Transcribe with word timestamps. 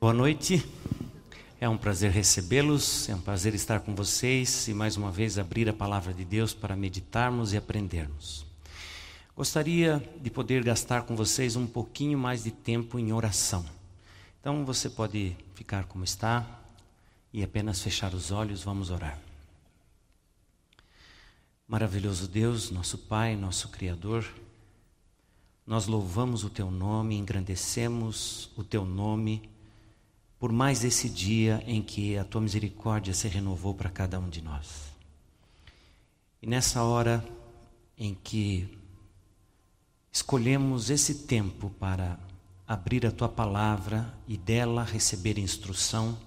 Boa 0.00 0.14
noite. 0.14 0.66
É 1.60 1.68
um 1.68 1.76
prazer 1.76 2.10
recebê-los, 2.10 3.06
é 3.10 3.14
um 3.14 3.20
prazer 3.20 3.54
estar 3.54 3.80
com 3.80 3.94
vocês 3.94 4.66
e 4.66 4.72
mais 4.72 4.96
uma 4.96 5.12
vez 5.12 5.38
abrir 5.38 5.68
a 5.68 5.74
palavra 5.74 6.14
de 6.14 6.24
Deus 6.24 6.54
para 6.54 6.74
meditarmos 6.74 7.52
e 7.52 7.58
aprendermos. 7.58 8.46
Gostaria 9.36 10.02
de 10.22 10.30
poder 10.30 10.64
gastar 10.64 11.02
com 11.02 11.14
vocês 11.14 11.54
um 11.54 11.66
pouquinho 11.66 12.18
mais 12.18 12.42
de 12.44 12.50
tempo 12.50 12.98
em 12.98 13.12
oração. 13.12 13.62
Então 14.40 14.64
você 14.64 14.88
pode 14.88 15.36
ficar 15.54 15.84
como 15.84 16.02
está 16.02 16.46
e 17.30 17.42
apenas 17.42 17.82
fechar 17.82 18.14
os 18.14 18.30
olhos, 18.30 18.64
vamos 18.64 18.88
orar. 18.90 19.18
Maravilhoso 21.68 22.26
Deus, 22.26 22.70
nosso 22.70 22.96
Pai, 22.96 23.36
nosso 23.36 23.68
Criador, 23.68 24.26
nós 25.66 25.86
louvamos 25.86 26.42
o 26.42 26.48
Teu 26.48 26.70
nome, 26.70 27.18
engrandecemos 27.18 28.50
o 28.56 28.64
Teu 28.64 28.86
nome 28.86 29.59
por 30.40 30.50
mais 30.50 30.84
esse 30.84 31.06
dia 31.10 31.62
em 31.66 31.82
que 31.82 32.16
a 32.16 32.24
tua 32.24 32.40
misericórdia 32.40 33.12
se 33.12 33.28
renovou 33.28 33.74
para 33.74 33.90
cada 33.90 34.18
um 34.18 34.26
de 34.26 34.40
nós. 34.40 34.90
E 36.40 36.46
nessa 36.46 36.82
hora 36.82 37.22
em 37.98 38.16
que 38.24 38.78
escolhemos 40.10 40.88
esse 40.88 41.26
tempo 41.26 41.68
para 41.78 42.18
abrir 42.66 43.04
a 43.04 43.10
tua 43.10 43.28
palavra 43.28 44.14
e 44.26 44.38
dela 44.38 44.82
receber 44.82 45.38
instrução, 45.38 46.18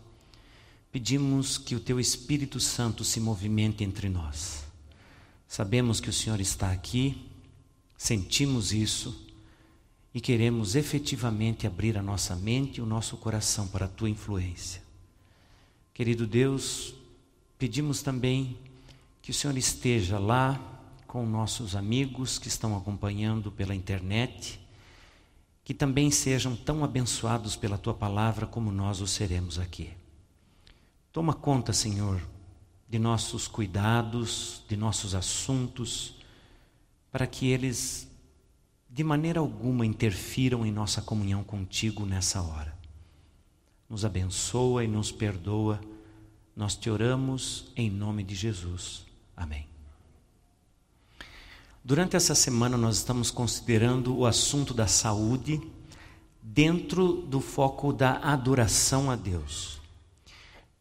pedimos 0.91 1.57
que 1.57 1.73
o 1.73 1.79
teu 1.79 1.99
Espírito 1.99 2.59
Santo 2.59 3.03
se 3.03 3.19
movimente 3.19 3.83
entre 3.83 4.09
nós. 4.09 4.63
Sabemos 5.47 5.99
que 5.99 6.09
o 6.09 6.13
Senhor 6.13 6.39
está 6.39 6.71
aqui, 6.71 7.27
sentimos 7.97 8.71
isso 8.71 9.22
e 10.13 10.21
queremos 10.21 10.75
efetivamente 10.75 11.65
abrir 11.65 11.97
a 11.97 12.01
nossa 12.01 12.35
mente 12.35 12.77
e 12.77 12.81
o 12.81 12.85
nosso 12.85 13.17
coração 13.17 13.67
para 13.67 13.85
a 13.85 13.89
tua 13.89 14.09
influência. 14.09 14.81
Querido 15.93 16.27
Deus, 16.27 16.93
pedimos 17.57 18.01
também 18.01 18.57
que 19.21 19.31
o 19.31 19.33
Senhor 19.33 19.57
esteja 19.57 20.19
lá 20.19 20.59
com 21.07 21.25
nossos 21.25 21.75
amigos 21.75 22.37
que 22.37 22.47
estão 22.47 22.77
acompanhando 22.77 23.51
pela 23.51 23.73
internet, 23.73 24.59
que 25.63 25.73
também 25.73 26.11
sejam 26.11 26.55
tão 26.55 26.83
abençoados 26.83 27.55
pela 27.55 27.77
tua 27.77 27.93
palavra 27.93 28.45
como 28.45 28.71
nós 28.71 29.01
o 29.01 29.07
seremos 29.07 29.57
aqui. 29.57 29.91
Toma 31.11 31.33
conta, 31.33 31.71
Senhor, 31.71 32.21
de 32.89 32.99
nossos 32.99 33.47
cuidados, 33.47 34.63
de 34.67 34.75
nossos 34.75 35.15
assuntos, 35.15 36.15
para 37.11 37.25
que 37.25 37.47
eles 37.47 38.07
de 38.93 39.03
maneira 39.03 39.39
alguma 39.39 39.87
interfiram 39.87 40.63
em 40.63 40.71
nossa 40.71 41.01
comunhão 41.01 41.43
contigo 41.43 42.05
nessa 42.05 42.43
hora. 42.43 42.77
Nos 43.89 44.05
abençoa 44.05 44.83
e 44.83 44.87
nos 44.87 45.11
perdoa. 45.11 45.81
Nós 46.55 46.75
te 46.75 46.91
oramos 46.91 47.71
em 47.75 47.89
nome 47.89 48.23
de 48.23 48.35
Jesus. 48.35 49.03
Amém. 49.35 49.65
Durante 51.83 52.15
essa 52.15 52.35
semana, 52.35 52.77
nós 52.77 52.97
estamos 52.97 53.31
considerando 53.31 54.15
o 54.15 54.27
assunto 54.27 54.75
da 54.75 54.85
saúde 54.85 55.59
dentro 56.39 57.13
do 57.13 57.41
foco 57.41 57.91
da 57.91 58.19
adoração 58.19 59.09
a 59.09 59.15
Deus. 59.15 59.81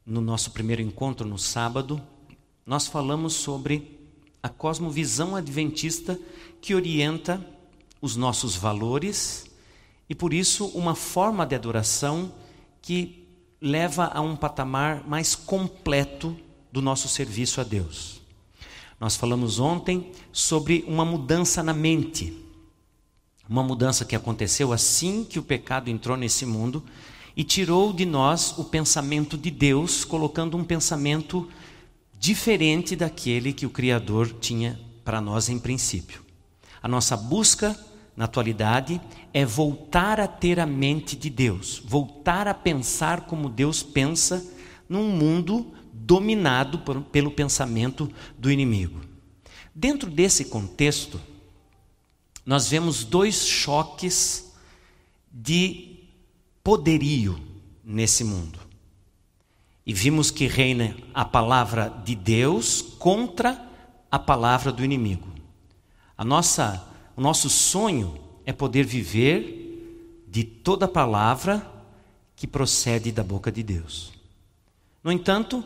No 0.05 0.21
nosso 0.21 0.51
primeiro 0.51 0.83
encontro, 0.83 1.27
no 1.27 1.39
sábado, 1.39 1.99
nós 2.67 2.87
falamos 2.87 3.33
sobre 3.33 3.99
a 4.43 4.51
cosmovisão 4.51 5.35
adventista 5.35 6.21
que 6.61 6.75
orienta 6.75 7.52
os 8.03 8.17
nossos 8.17 8.57
valores 8.57 9.47
e 10.09 10.15
por 10.15 10.35
isso 10.35 10.67
uma 10.75 10.95
forma 10.95 11.47
de 11.47 11.55
adoração 11.55 12.33
que 12.83 13.27
leva 13.61 14.11
a 14.13 14.21
um 14.21 14.35
patamar 14.35 15.09
mais 15.09 15.37
completo 15.37 16.37
do 16.73 16.83
nosso 16.83 17.09
serviço 17.09 17.61
a 17.61 17.65
Deus. 17.65 18.21
Nós 18.99 19.17
falamos 19.17 19.61
ontem 19.61 20.11
sobre 20.33 20.85
uma 20.87 21.05
mudança 21.05 21.63
na 21.63 21.73
mente. 21.73 22.37
Uma 23.49 23.63
mudança 23.63 24.05
que 24.05 24.17
aconteceu 24.17 24.73
assim 24.73 25.25
que 25.25 25.39
o 25.39 25.43
pecado 25.43 25.89
entrou 25.89 26.17
nesse 26.17 26.45
mundo 26.45 26.83
e 27.37 27.45
tirou 27.45 27.93
de 27.93 28.05
nós 28.05 28.57
o 28.59 28.65
pensamento 28.65 29.39
de 29.39 29.51
Deus, 29.51 30.05
colocando 30.05 30.57
um 30.57 30.65
pensamento 30.65 31.49
diferente 32.19 32.95
daquele 32.95 33.53
que 33.53 33.67
o 33.67 33.71
Criador 33.71 34.33
tinha 34.41 34.79
para 35.05 35.21
nós 35.21 35.49
em 35.49 35.59
princípio. 35.59 36.23
A 36.83 36.89
nossa 36.89 37.17
busca 37.17 37.79
na 38.17 38.27
atualidade 38.27 39.01
é 39.33 39.45
voltar 39.45 40.21
a 40.21 40.27
ter 40.27 40.61
a 40.61 40.67
mente 40.67 41.17
de 41.17 41.31
Deus, 41.31 41.83
voltar 41.85 42.47
a 42.47 42.55
pensar 42.55 43.23
como 43.23 43.49
Deus 43.49 43.83
pensa 43.83 44.45
num 44.89 45.09
mundo 45.09 45.73
dominado 45.93 46.81
por, 46.81 47.01
pelo 47.03 47.31
pensamento 47.31 48.11
do 48.39 48.51
inimigo. 48.51 49.01
Dentro 49.75 50.11
desse 50.11 50.47
contexto, 50.47 51.19
nós 52.45 52.69
vemos 52.69 53.05
dois 53.05 53.47
choques 53.47 54.53
de 55.33 56.01
poderio 56.63 57.41
nesse 57.83 58.25
mundo. 58.25 58.59
E 59.87 59.93
vimos 59.93 60.31
que 60.31 60.47
reina 60.47 60.95
a 61.15 61.25
palavra 61.25 61.89
de 62.05 62.15
Deus 62.15 62.83
contra 62.99 63.69
a 64.11 64.19
palavra 64.19 64.71
do 64.71 64.85
inimigo. 64.85 65.29
A 66.17 66.25
nossa 66.25 66.92
o 67.17 67.21
nosso 67.21 67.51
sonho 67.51 68.19
é 68.45 68.53
poder 68.53 68.85
viver 68.85 70.25
de 70.29 70.45
toda 70.45 70.89
palavra 70.89 71.71
que 72.35 72.47
procede 72.47 73.13
da 73.13 73.23
boca 73.23 73.53
de 73.53 73.63
Deus. 73.63 74.13
No 75.05 75.13
entanto, 75.13 75.63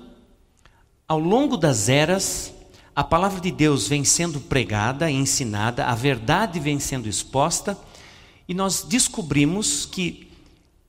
ao 1.07 1.21
longo 1.21 1.57
das 1.57 1.89
eras, 1.89 2.53
a 2.95 3.05
palavra 3.05 3.41
de 3.41 3.53
Deus 3.53 3.87
vem 3.87 4.05
sendo 4.05 4.41
pregada, 4.41 5.11
ensinada, 5.11 5.87
a 5.87 5.95
verdade 5.95 6.59
vem 6.59 6.81
sendo 6.81 7.09
exposta, 7.09 7.79
e 8.49 8.55
nós 8.55 8.83
descobrimos 8.83 9.87
que 9.87 10.27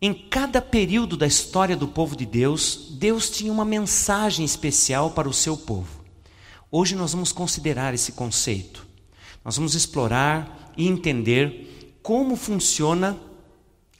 em 0.01 0.13
cada 0.13 0.61
período 0.61 1.17
da 1.17 1.27
história 1.27 1.75
do 1.75 1.87
povo 1.87 2.15
de 2.15 2.25
Deus, 2.25 2.87
Deus 2.91 3.29
tinha 3.29 3.51
uma 3.51 3.65
mensagem 3.65 4.45
especial 4.45 5.11
para 5.11 5.27
o 5.27 5.33
seu 5.33 5.57
povo. 5.57 6.03
Hoje 6.71 6.95
nós 6.95 7.13
vamos 7.13 7.31
considerar 7.31 7.93
esse 7.93 8.11
conceito. 8.11 8.86
Nós 9.47 9.55
vamos 9.55 9.75
explorar 9.75 10.73
e 10.75 10.89
entender 10.89 11.97
como 12.03 12.35
funciona 12.35 13.17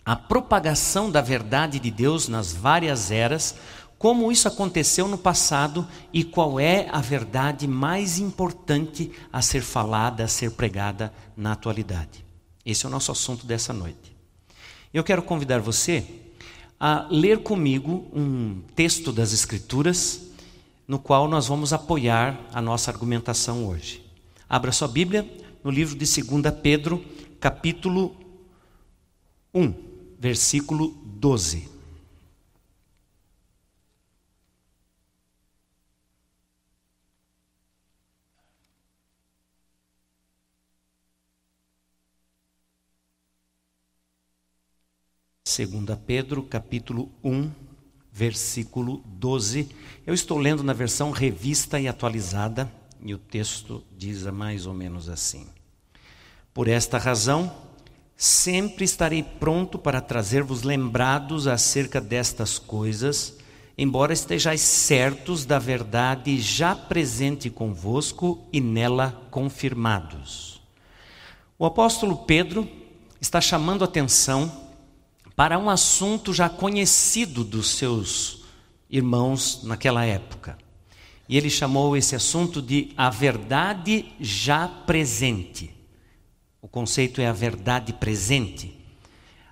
a 0.03 0.13
propagação 0.13 1.09
da 1.09 1.21
verdade 1.21 1.79
de 1.79 1.89
Deus 1.89 2.27
nas 2.27 2.51
várias 2.51 3.11
eras, 3.11 3.55
como 3.97 4.29
isso 4.29 4.49
aconteceu 4.49 5.07
no 5.07 5.17
passado 5.17 5.87
e 6.11 6.21
qual 6.21 6.59
é 6.59 6.89
a 6.91 6.99
verdade 6.99 7.65
mais 7.65 8.19
importante 8.19 9.09
a 9.31 9.41
ser 9.41 9.61
falada, 9.61 10.25
a 10.25 10.27
ser 10.27 10.51
pregada 10.51 11.13
na 11.37 11.53
atualidade. 11.53 12.25
Esse 12.65 12.85
é 12.85 12.89
o 12.89 12.91
nosso 12.91 13.13
assunto 13.13 13.47
dessa 13.47 13.71
noite. 13.71 14.17
Eu 14.93 15.01
quero 15.01 15.21
convidar 15.21 15.61
você 15.61 16.05
a 16.77 17.07
ler 17.09 17.41
comigo 17.41 18.05
um 18.13 18.59
texto 18.75 19.13
das 19.13 19.31
Escrituras, 19.31 20.23
no 20.85 20.99
qual 20.99 21.25
nós 21.25 21.47
vamos 21.47 21.71
apoiar 21.71 22.37
a 22.51 22.61
nossa 22.61 22.91
argumentação 22.91 23.65
hoje. 23.65 24.06
Abra 24.49 24.71
sua 24.71 24.87
Bíblia 24.87 25.29
no 25.61 25.69
livro 25.69 25.97
de 25.97 26.05
2 26.05 26.53
Pedro, 26.63 27.03
capítulo 27.37 28.15
1, 29.53 29.73
versículo 30.17 30.95
12. 31.03 31.69
Segunda 45.43 45.97
Pedro, 45.97 46.43
capítulo 46.43 47.11
1, 47.21 47.51
versículo 48.13 49.03
12. 49.07 49.67
Eu 50.05 50.13
estou 50.13 50.37
lendo 50.37 50.63
na 50.63 50.71
versão 50.71 51.11
revista 51.11 51.77
e 51.81 51.87
atualizada 51.89 52.71
e 53.03 53.13
o 53.13 53.17
texto 53.17 53.83
diz 53.95 54.23
mais 54.23 54.65
ou 54.65 54.73
menos 54.73 55.09
assim: 55.09 55.47
Por 56.53 56.67
esta 56.67 56.97
razão, 56.97 57.51
sempre 58.15 58.83
estarei 58.83 59.21
pronto 59.21 59.77
para 59.77 60.01
trazer-vos 60.01 60.63
lembrados 60.63 61.47
acerca 61.47 62.01
destas 62.01 62.57
coisas, 62.57 63.37
embora 63.77 64.13
estejais 64.13 64.61
certos 64.61 65.45
da 65.45 65.59
verdade 65.59 66.39
já 66.39 66.75
presente 66.75 67.49
convosco 67.49 68.47
e 68.51 68.59
nela 68.59 69.27
confirmados. 69.29 70.61
O 71.59 71.65
apóstolo 71.65 72.17
Pedro 72.17 72.67
está 73.21 73.39
chamando 73.39 73.83
atenção 73.83 74.51
para 75.35 75.59
um 75.59 75.69
assunto 75.69 76.33
já 76.33 76.49
conhecido 76.49 77.43
dos 77.43 77.75
seus 77.77 78.43
irmãos 78.89 79.63
naquela 79.63 80.03
época. 80.05 80.57
E 81.27 81.35
ele 81.37 81.49
chamou 81.49 81.97
esse 81.97 82.15
assunto 82.15 82.61
de 82.61 82.91
a 82.95 83.09
verdade 83.09 84.05
já 84.19 84.67
presente. 84.67 85.71
O 86.61 86.67
conceito 86.67 87.21
é 87.21 87.27
a 87.27 87.33
verdade 87.33 87.93
presente. 87.93 88.77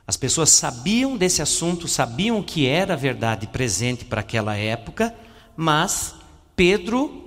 As 0.08 0.16
pessoas 0.16 0.50
sabiam 0.52 1.18
desse 1.18 1.42
assunto, 1.42 1.88
sabiam 1.88 2.42
que 2.44 2.68
era 2.68 2.96
verdade 2.96 3.48
presente 3.48 4.06
para 4.06 4.22
aquela 4.22 4.56
época, 4.56 5.14
mas 5.58 6.16
Pedro 6.56 7.26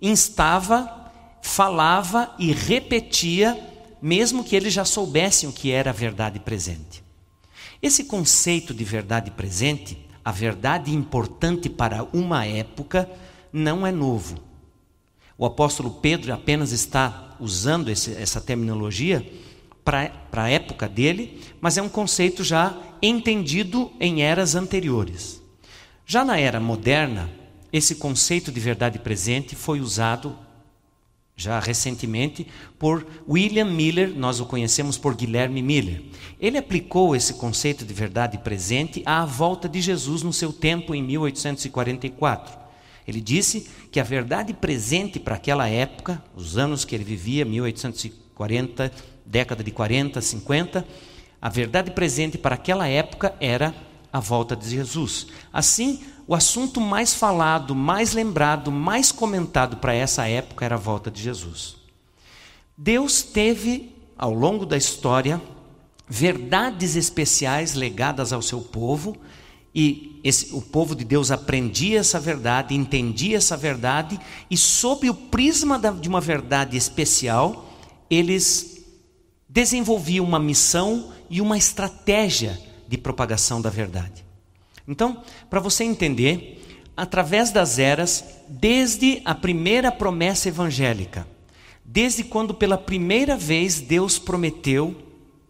instava, 0.00 1.10
falava 1.42 2.34
e 2.38 2.52
repetia, 2.52 3.58
mesmo 4.00 4.44
que 4.44 4.54
eles 4.54 4.72
já 4.72 4.84
soubessem 4.84 5.48
o 5.48 5.52
que 5.52 5.70
era 5.70 5.90
a 5.90 5.94
verdade 5.94 6.38
presente. 6.38 7.02
Esse 7.82 8.04
conceito 8.04 8.74
de 8.74 8.84
verdade 8.84 9.30
presente, 9.30 9.98
a 10.22 10.30
verdade 10.30 10.94
importante 10.94 11.70
para 11.70 12.06
uma 12.12 12.44
época, 12.44 13.08
não 13.52 13.86
é 13.86 13.92
novo. 13.92 14.36
O 15.36 15.46
apóstolo 15.46 15.90
Pedro 15.90 16.32
apenas 16.32 16.72
está 16.72 17.36
usando 17.40 17.88
esse, 17.90 18.14
essa 18.14 18.40
terminologia 18.40 19.26
para 19.84 20.12
a 20.32 20.50
época 20.50 20.88
dele, 20.88 21.40
mas 21.60 21.78
é 21.78 21.82
um 21.82 21.88
conceito 21.88 22.44
já 22.44 22.76
entendido 23.00 23.90
em 23.98 24.22
eras 24.22 24.54
anteriores. 24.54 25.42
Já 26.04 26.24
na 26.24 26.38
era 26.38 26.60
moderna, 26.60 27.30
esse 27.72 27.94
conceito 27.94 28.52
de 28.52 28.60
verdade 28.60 28.98
presente 28.98 29.54
foi 29.54 29.80
usado 29.80 30.36
já 31.40 31.58
recentemente 31.58 32.46
por 32.78 33.06
William 33.26 33.64
Miller, 33.64 34.12
nós 34.14 34.40
o 34.40 34.44
conhecemos 34.44 34.98
por 34.98 35.14
Guilherme 35.14 35.62
Miller. 35.62 36.02
Ele 36.38 36.58
aplicou 36.58 37.16
esse 37.16 37.34
conceito 37.34 37.82
de 37.82 37.94
verdade 37.94 38.36
presente 38.36 39.02
à 39.06 39.24
volta 39.24 39.66
de 39.66 39.80
Jesus 39.80 40.22
no 40.22 40.34
seu 40.34 40.52
tempo 40.52 40.94
em 40.94 41.02
1844. 41.02 42.59
Ele 43.10 43.20
disse 43.20 43.68
que 43.90 43.98
a 43.98 44.04
verdade 44.04 44.54
presente 44.54 45.18
para 45.18 45.34
aquela 45.34 45.68
época, 45.68 46.22
os 46.34 46.56
anos 46.56 46.84
que 46.84 46.94
ele 46.94 47.02
vivia, 47.02 47.44
1840, 47.44 48.92
década 49.26 49.64
de 49.64 49.72
40, 49.72 50.20
50, 50.20 50.86
a 51.42 51.48
verdade 51.48 51.90
presente 51.90 52.38
para 52.38 52.54
aquela 52.54 52.86
época 52.86 53.34
era 53.40 53.74
a 54.12 54.20
volta 54.20 54.54
de 54.54 54.70
Jesus. 54.70 55.26
Assim, 55.52 56.04
o 56.24 56.36
assunto 56.36 56.80
mais 56.80 57.12
falado, 57.12 57.74
mais 57.74 58.12
lembrado, 58.12 58.70
mais 58.70 59.10
comentado 59.10 59.78
para 59.78 59.92
essa 59.92 60.28
época 60.28 60.64
era 60.64 60.76
a 60.76 60.78
volta 60.78 61.10
de 61.10 61.20
Jesus. 61.20 61.76
Deus 62.78 63.22
teve, 63.22 63.92
ao 64.16 64.32
longo 64.32 64.64
da 64.64 64.76
história, 64.76 65.42
verdades 66.08 66.94
especiais 66.94 67.74
legadas 67.74 68.32
ao 68.32 68.40
seu 68.40 68.60
povo, 68.60 69.16
e 69.74 70.20
esse, 70.24 70.54
o 70.54 70.60
povo 70.60 70.94
de 70.94 71.04
Deus 71.04 71.30
aprendia 71.30 72.00
essa 72.00 72.18
verdade, 72.18 72.74
entendia 72.74 73.36
essa 73.36 73.56
verdade, 73.56 74.18
e 74.50 74.56
sob 74.56 75.08
o 75.08 75.14
prisma 75.14 75.78
da, 75.78 75.90
de 75.90 76.08
uma 76.08 76.20
verdade 76.20 76.76
especial, 76.76 77.72
eles 78.10 78.84
desenvolviam 79.48 80.24
uma 80.24 80.38
missão 80.38 81.12
e 81.28 81.40
uma 81.40 81.56
estratégia 81.56 82.60
de 82.88 82.98
propagação 82.98 83.60
da 83.60 83.70
verdade. 83.70 84.24
Então, 84.86 85.22
para 85.48 85.60
você 85.60 85.84
entender, 85.84 86.60
através 86.96 87.50
das 87.52 87.78
eras, 87.78 88.24
desde 88.48 89.22
a 89.24 89.34
primeira 89.34 89.92
promessa 89.92 90.48
evangélica, 90.48 91.26
desde 91.84 92.24
quando 92.24 92.52
pela 92.52 92.76
primeira 92.76 93.36
vez 93.36 93.80
Deus 93.80 94.18
prometeu 94.18 94.96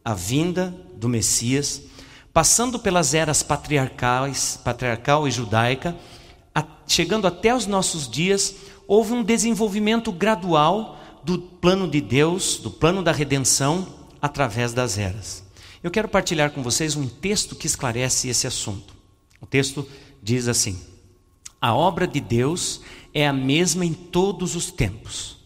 a 0.04 0.14
vinda 0.14 0.74
do 0.94 1.08
Messias, 1.08 1.82
passando 2.32 2.78
pelas 2.78 3.14
eras 3.14 3.42
patriarcais, 3.42 4.58
patriarcal 4.62 5.26
e 5.26 5.30
judaica, 5.30 5.96
a, 6.54 6.64
chegando 6.86 7.26
até 7.26 7.54
os 7.54 7.66
nossos 7.66 8.08
dias, 8.08 8.54
houve 8.86 9.12
um 9.12 9.22
desenvolvimento 9.22 10.12
gradual 10.12 10.98
do 11.24 11.38
plano 11.38 11.88
de 11.88 12.00
Deus, 12.00 12.56
do 12.56 12.70
plano 12.70 13.02
da 13.02 13.12
redenção, 13.12 13.86
através 14.20 14.72
das 14.72 14.98
eras. 14.98 15.44
Eu 15.82 15.90
quero 15.90 16.08
partilhar 16.08 16.50
com 16.50 16.62
vocês 16.62 16.94
um 16.94 17.08
texto 17.08 17.56
que 17.56 17.66
esclarece 17.66 18.28
esse 18.28 18.46
assunto. 18.46 18.94
O 19.40 19.46
texto 19.46 19.86
diz 20.22 20.46
assim: 20.46 20.78
A 21.60 21.74
obra 21.74 22.06
de 22.06 22.20
Deus 22.20 22.82
é 23.14 23.26
a 23.26 23.32
mesma 23.32 23.84
em 23.84 23.94
todos 23.94 24.54
os 24.54 24.70
tempos. 24.70 25.38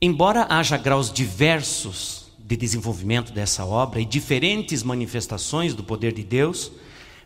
Embora 0.00 0.46
haja 0.50 0.76
graus 0.76 1.12
diversos 1.12 2.19
de 2.50 2.56
desenvolvimento 2.56 3.32
dessa 3.32 3.64
obra 3.64 4.00
e 4.00 4.04
diferentes 4.04 4.82
manifestações 4.82 5.72
do 5.74 5.82
poder 5.82 6.12
de 6.12 6.22
Deus, 6.22 6.70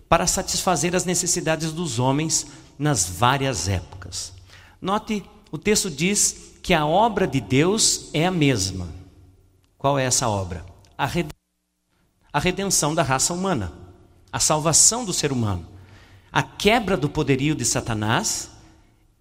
para 0.09 0.27
satisfazer 0.27 0.95
as 0.95 1.05
necessidades 1.05 1.73
dos 1.73 1.99
homens 1.99 2.47
nas 2.79 3.09
várias 3.09 3.67
épocas. 3.69 4.33
Note, 4.81 5.25
o 5.51 5.59
texto 5.59 5.91
diz 5.91 6.53
que 6.63 6.73
a 6.73 6.87
obra 6.87 7.27
de 7.27 7.41
Deus 7.41 8.11
é 8.13 8.27
a 8.27 8.31
mesma. 8.31 8.89
Qual 9.77 9.99
é 9.99 10.05
essa 10.05 10.29
obra? 10.29 10.65
A 10.97 12.39
redenção 12.39 12.95
da 12.95 13.03
raça 13.03 13.35
humana, 13.35 13.73
a 14.31 14.39
salvação 14.39 15.05
do 15.05 15.13
ser 15.13 15.33
humano 15.33 15.75
a 16.35 16.43
quebra 16.43 16.97
do 16.97 17.09
poderio 17.09 17.55
de 17.55 17.65
Satanás 17.65 18.51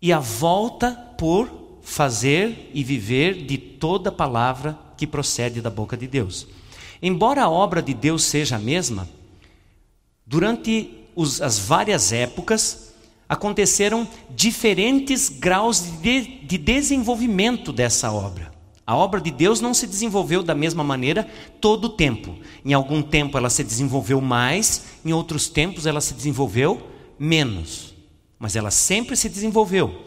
e 0.01 0.11
a 0.11 0.17
volta 0.17 0.93
por 1.15 1.77
fazer 1.83 2.71
e 2.73 2.83
viver 2.83 3.45
de 3.45 3.55
toda 3.55 4.11
palavra 4.11 4.79
que 4.97 5.07
procede 5.07 5.61
da 5.61 5.69
boca 5.69 5.97
de 5.97 6.07
Deus. 6.07 6.47
Embora 7.01 7.43
a 7.43 7.49
obra 7.49 7.81
de 7.81 7.93
Deus 7.93 8.23
seja 8.23 8.55
a 8.55 8.59
mesma, 8.59 9.09
durante 10.25 10.89
os, 11.15 11.41
as 11.41 11.59
várias 11.59 12.11
épocas 12.11 12.93
aconteceram 13.27 14.07
diferentes 14.29 15.29
graus 15.29 15.79
de, 16.01 16.21
de 16.45 16.57
desenvolvimento 16.57 17.73
dessa 17.73 18.11
obra. 18.11 18.53
A 18.85 18.95
obra 18.95 19.21
de 19.21 19.31
Deus 19.31 19.61
não 19.61 19.73
se 19.73 19.87
desenvolveu 19.87 20.43
da 20.43 20.53
mesma 20.53 20.83
maneira 20.83 21.27
todo 21.61 21.85
o 21.85 21.89
tempo. 21.89 22.35
Em 22.65 22.73
algum 22.73 23.01
tempo 23.01 23.37
ela 23.37 23.49
se 23.49 23.63
desenvolveu 23.63 24.19
mais, 24.19 24.83
em 25.05 25.13
outros 25.13 25.47
tempos 25.47 25.85
ela 25.85 26.01
se 26.01 26.13
desenvolveu 26.13 26.85
menos, 27.17 27.93
mas 28.37 28.55
ela 28.55 28.69
sempre 28.69 29.15
se 29.15 29.29
desenvolveu. 29.29 30.03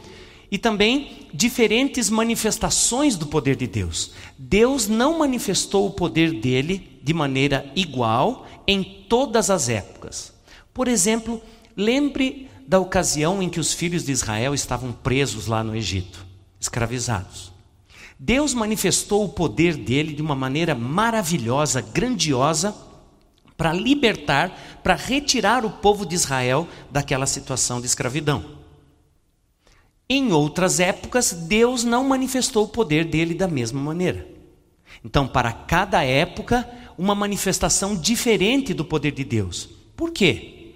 E 0.50 0.58
também 0.58 1.28
diferentes 1.32 2.08
manifestações 2.08 3.16
do 3.16 3.26
poder 3.26 3.56
de 3.56 3.66
Deus. 3.66 4.12
Deus 4.38 4.86
não 4.86 5.18
manifestou 5.18 5.86
o 5.86 5.92
poder 5.92 6.40
dele 6.40 7.00
de 7.02 7.12
maneira 7.12 7.70
igual 7.74 8.46
em 8.66 8.82
todas 9.08 9.50
as 9.50 9.68
épocas. 9.68 10.32
Por 10.72 10.88
exemplo, 10.88 11.42
lembre 11.76 12.48
da 12.66 12.78
ocasião 12.78 13.42
em 13.42 13.48
que 13.48 13.60
os 13.60 13.72
filhos 13.72 14.04
de 14.04 14.12
Israel 14.12 14.54
estavam 14.54 14.92
presos 14.92 15.46
lá 15.46 15.62
no 15.62 15.74
Egito, 15.74 16.26
escravizados. 16.60 17.52
Deus 18.18 18.54
manifestou 18.54 19.24
o 19.24 19.28
poder 19.28 19.76
dele 19.76 20.14
de 20.14 20.22
uma 20.22 20.34
maneira 20.34 20.74
maravilhosa, 20.74 21.80
grandiosa, 21.80 22.74
para 23.56 23.72
libertar, 23.72 24.80
para 24.82 24.94
retirar 24.94 25.64
o 25.64 25.70
povo 25.70 26.04
de 26.04 26.14
Israel 26.14 26.66
daquela 26.90 27.26
situação 27.26 27.80
de 27.80 27.86
escravidão. 27.86 28.44
Em 30.08 30.32
outras 30.32 30.78
épocas, 30.78 31.32
Deus 31.32 31.82
não 31.82 32.04
manifestou 32.04 32.64
o 32.64 32.68
poder 32.68 33.04
dele 33.04 33.34
da 33.34 33.48
mesma 33.48 33.80
maneira. 33.80 34.26
Então, 35.04 35.26
para 35.26 35.52
cada 35.52 36.02
época, 36.04 36.68
uma 36.96 37.14
manifestação 37.14 37.96
diferente 37.96 38.72
do 38.72 38.84
poder 38.84 39.12
de 39.12 39.24
Deus. 39.24 39.68
Por 39.96 40.10
quê? 40.10 40.74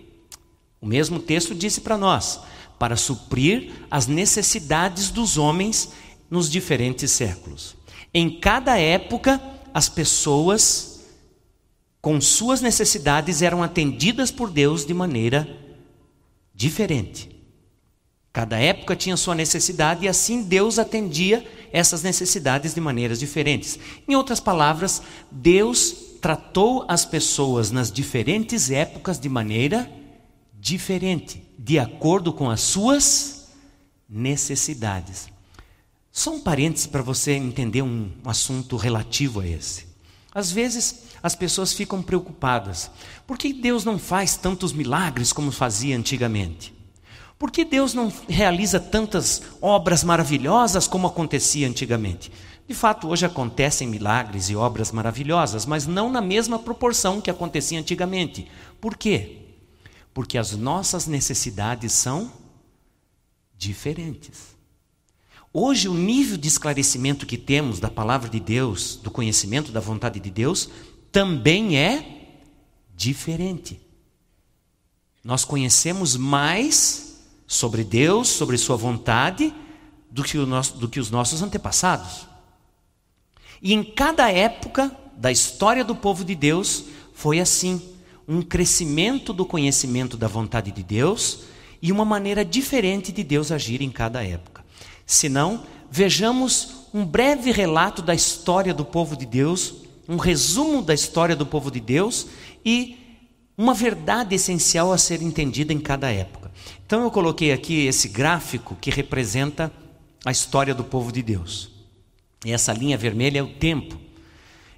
O 0.81 0.87
mesmo 0.87 1.21
texto 1.21 1.55
disse 1.55 1.81
para 1.81 1.97
nós: 1.97 2.41
para 2.79 2.97
suprir 2.97 3.73
as 3.91 4.07
necessidades 4.07 5.11
dos 5.11 5.37
homens 5.39 5.93
nos 6.31 6.51
diferentes 6.51 7.11
séculos. 7.11 7.77
Em 8.13 8.41
cada 8.41 8.79
época, 8.79 9.41
as 9.73 9.89
pessoas 9.89 11.05
com 12.01 12.21
suas 12.21 12.61
necessidades 12.61 13.43
eram 13.43 13.63
atendidas 13.63 14.31
por 14.31 14.51
Deus 14.51 14.87
de 14.87 14.95
maneira 14.95 15.47
diferente. 16.55 17.40
Cada 18.33 18.59
época 18.59 18.95
tinha 18.95 19.17
sua 19.17 19.35
necessidade 19.35 20.05
e 20.05 20.09
assim 20.09 20.43
Deus 20.43 20.79
atendia 20.79 21.45
essas 21.73 22.03
necessidades 22.03 22.75
de 22.75 22.81
maneiras 22.81 23.19
diferentes. 23.19 23.79
Em 24.07 24.15
outras 24.15 24.39
palavras, 24.39 25.03
Deus 25.31 25.95
tratou 26.21 26.85
as 26.87 27.05
pessoas 27.05 27.71
nas 27.71 27.91
diferentes 27.91 28.71
épocas 28.71 29.19
de 29.19 29.29
maneira 29.29 29.91
diferente, 30.55 31.43
de 31.59 31.79
acordo 31.79 32.33
com 32.33 32.51
as 32.51 32.61
suas 32.61 33.49
necessidades. 34.09 35.29
Só 36.13 36.35
um 36.35 36.41
parênteses 36.41 36.87
para 36.87 37.03
você 37.03 37.33
entender 37.33 37.83
um 37.83 38.11
assunto 38.25 38.77
relativo 38.77 39.41
a 39.41 39.47
esse. 39.47 39.87
Às 40.33 40.53
vezes, 40.53 41.05
as 41.23 41.35
pessoas 41.35 41.73
ficam 41.73 42.03
preocupadas. 42.03 42.91
Por 43.27 43.39
que 43.39 43.53
Deus 43.53 43.85
não 43.85 43.99
faz 43.99 44.37
tantos 44.37 44.73
milagres 44.73 45.33
como 45.33 45.51
fazia 45.51 45.97
antigamente? 45.97 46.80
Por 47.41 47.51
que 47.51 47.65
Deus 47.65 47.95
não 47.95 48.13
realiza 48.29 48.79
tantas 48.79 49.41
obras 49.63 50.05
maravilhosas 50.05 50.87
como 50.87 51.07
acontecia 51.07 51.67
antigamente? 51.67 52.31
De 52.69 52.75
fato, 52.75 53.09
hoje 53.09 53.25
acontecem 53.25 53.89
milagres 53.89 54.51
e 54.51 54.57
obras 54.57 54.93
maravilhosas, 54.93 55.65
mas 55.65 55.87
não 55.87 56.11
na 56.13 56.21
mesma 56.21 56.59
proporção 56.59 57.19
que 57.19 57.31
acontecia 57.31 57.81
antigamente. 57.81 58.47
Por 58.79 58.95
quê? 58.95 59.39
Porque 60.13 60.37
as 60.37 60.53
nossas 60.53 61.07
necessidades 61.07 61.95
são 61.95 62.31
diferentes. 63.57 64.55
Hoje, 65.51 65.89
o 65.89 65.95
nível 65.95 66.37
de 66.37 66.47
esclarecimento 66.47 67.25
que 67.25 67.39
temos 67.39 67.81
da 67.81 67.91
palavra 67.91 68.29
de 68.29 68.39
Deus, 68.39 68.97
do 68.97 69.11
conhecimento 69.11 69.73
da 69.73 69.81
vontade 69.81 70.21
de 70.21 70.31
Deus, 70.31 70.69
também 71.11 71.79
é 71.79 72.37
diferente. 72.95 73.81
Nós 75.25 75.43
conhecemos 75.43 76.19
mais 76.19 77.10
sobre 77.51 77.83
Deus, 77.83 78.29
sobre 78.29 78.57
Sua 78.57 78.77
vontade, 78.77 79.53
do 80.09 80.23
que, 80.23 80.39
nosso, 80.39 80.77
do 80.77 80.89
que 80.89 81.01
os 81.01 81.11
nossos 81.11 81.43
antepassados. 81.43 82.29
E 83.61 83.75
em 83.75 83.83
cada 83.83 84.31
época 84.31 84.97
da 85.17 85.33
história 85.33 85.85
do 85.85 85.97
povo 85.97 86.25
de 86.25 86.37
Deus 86.37 86.85
foi 87.13 87.41
assim: 87.41 87.83
um 88.27 88.41
crescimento 88.41 89.33
do 89.33 89.45
conhecimento 89.45 90.17
da 90.17 90.29
vontade 90.29 90.71
de 90.71 90.85
Deus 90.85 91.41
e 91.83 91.91
uma 91.91 92.05
maneira 92.05 92.45
diferente 92.45 93.11
de 93.11 93.25
Deus 93.25 93.51
agir 93.51 93.83
em 93.83 93.91
cada 93.91 94.25
época. 94.25 94.65
Se 95.05 95.29
não, 95.29 95.65
vejamos 95.91 96.87
um 96.95 97.05
breve 97.05 97.51
relato 97.51 98.01
da 98.01 98.15
história 98.15 98.73
do 98.73 98.85
povo 98.85 99.17
de 99.17 99.27
Deus, 99.27 99.75
um 100.09 100.19
resumo 100.19 100.83
da 100.83 100.95
história 100.95 101.35
do 101.35 101.45
povo 101.45 101.69
de 101.69 101.81
Deus 101.81 102.29
e 102.65 103.00
uma 103.61 103.75
verdade 103.75 104.35
essencial 104.35 104.91
a 104.91 104.97
ser 104.97 105.21
entendida 105.21 105.71
em 105.71 105.79
cada 105.79 106.11
época. 106.11 106.51
Então 106.87 107.03
eu 107.03 107.11
coloquei 107.11 107.53
aqui 107.53 107.85
esse 107.85 108.09
gráfico 108.09 108.75
que 108.81 108.91
representa 108.91 109.71
a 110.25 110.31
história 110.31 110.75
do 110.75 110.83
povo 110.83 111.13
de 111.13 111.21
Deus. 111.21 111.71
E 112.43 112.53
essa 112.53 112.73
linha 112.73 112.97
vermelha 112.97 113.41
é 113.41 113.43
o 113.43 113.53
tempo. 113.53 114.01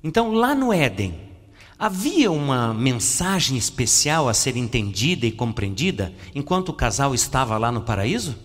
Então 0.03 0.33
lá 0.33 0.53
no 0.53 0.73
Éden, 0.73 1.15
havia 1.79 2.33
uma 2.33 2.75
mensagem 2.75 3.57
especial 3.57 4.29
a 4.29 4.35
ser 4.35 4.57
entendida 4.57 5.27
e 5.27 5.31
compreendida 5.31 6.13
enquanto 6.35 6.71
o 6.71 6.75
casal 6.75 7.15
estava 7.15 7.57
lá 7.59 7.71
no 7.71 7.83
paraíso? 7.83 8.37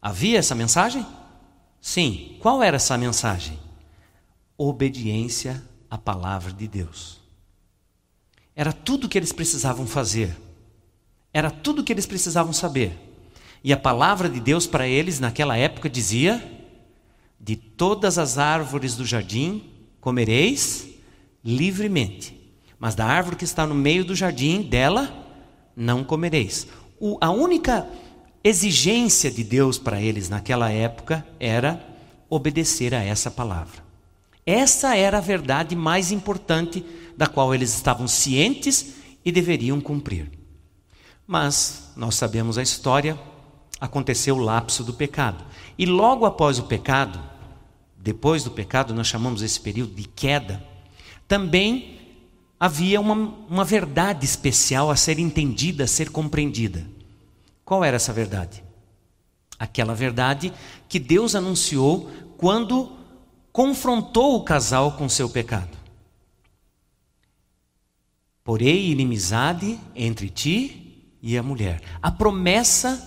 Havia 0.00 0.38
essa 0.38 0.54
mensagem? 0.54 1.04
Sim. 1.80 2.36
Qual 2.38 2.62
era 2.62 2.76
essa 2.76 2.96
mensagem? 2.96 3.58
Obediência 4.56 5.60
à 5.90 5.98
palavra 5.98 6.52
de 6.52 6.68
Deus. 6.68 7.19
Era 8.60 8.74
tudo 8.74 9.06
o 9.06 9.08
que 9.08 9.16
eles 9.16 9.32
precisavam 9.32 9.86
fazer. 9.86 10.36
Era 11.32 11.50
tudo 11.50 11.80
o 11.80 11.82
que 11.82 11.94
eles 11.94 12.04
precisavam 12.04 12.52
saber. 12.52 12.92
E 13.64 13.72
a 13.72 13.76
palavra 13.78 14.28
de 14.28 14.38
Deus 14.38 14.66
para 14.66 14.86
eles 14.86 15.18
naquela 15.18 15.56
época 15.56 15.88
dizia: 15.88 16.44
De 17.40 17.56
todas 17.56 18.18
as 18.18 18.36
árvores 18.36 18.96
do 18.96 19.06
jardim 19.06 19.64
comereis 19.98 20.90
livremente, 21.42 22.38
mas 22.78 22.94
da 22.94 23.06
árvore 23.06 23.36
que 23.36 23.44
está 23.44 23.66
no 23.66 23.74
meio 23.74 24.04
do 24.04 24.14
jardim, 24.14 24.60
dela 24.60 25.10
não 25.74 26.04
comereis. 26.04 26.66
O, 27.00 27.16
a 27.18 27.30
única 27.30 27.88
exigência 28.44 29.30
de 29.30 29.42
Deus 29.42 29.78
para 29.78 30.02
eles 30.02 30.28
naquela 30.28 30.70
época 30.70 31.26
era 31.40 31.82
obedecer 32.28 32.94
a 32.94 33.02
essa 33.02 33.30
palavra. 33.30 33.82
Essa 34.44 34.94
era 34.94 35.16
a 35.16 35.22
verdade 35.22 35.74
mais 35.74 36.12
importante 36.12 36.84
da 37.20 37.26
qual 37.26 37.54
eles 37.54 37.74
estavam 37.74 38.08
cientes 38.08 38.94
e 39.22 39.30
deveriam 39.30 39.78
cumprir. 39.78 40.30
Mas 41.26 41.92
nós 41.94 42.14
sabemos 42.14 42.56
a 42.56 42.62
história, 42.62 43.20
aconteceu 43.78 44.36
o 44.36 44.42
lapso 44.42 44.82
do 44.82 44.94
pecado. 44.94 45.44
E 45.76 45.84
logo 45.84 46.24
após 46.24 46.58
o 46.58 46.62
pecado, 46.62 47.22
depois 47.94 48.42
do 48.42 48.50
pecado, 48.50 48.94
nós 48.94 49.06
chamamos 49.06 49.42
esse 49.42 49.60
período 49.60 49.94
de 49.94 50.04
queda, 50.04 50.66
também 51.28 52.00
havia 52.58 52.98
uma, 52.98 53.34
uma 53.50 53.66
verdade 53.66 54.24
especial 54.24 54.90
a 54.90 54.96
ser 54.96 55.18
entendida, 55.18 55.84
a 55.84 55.86
ser 55.86 56.08
compreendida. 56.08 56.86
Qual 57.66 57.84
era 57.84 57.96
essa 57.96 58.14
verdade? 58.14 58.64
Aquela 59.58 59.94
verdade 59.94 60.54
que 60.88 60.98
Deus 60.98 61.34
anunciou 61.34 62.10
quando 62.38 62.96
confrontou 63.52 64.36
o 64.36 64.42
casal 64.42 64.92
com 64.92 65.06
seu 65.06 65.28
pecado. 65.28 65.79
Porém, 68.50 68.90
inimizade 68.90 69.78
entre 69.94 70.28
ti 70.28 71.04
e 71.22 71.38
a 71.38 71.42
mulher. 71.42 71.80
A 72.02 72.10
promessa 72.10 73.00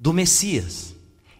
do 0.00 0.14
Messias. 0.14 0.94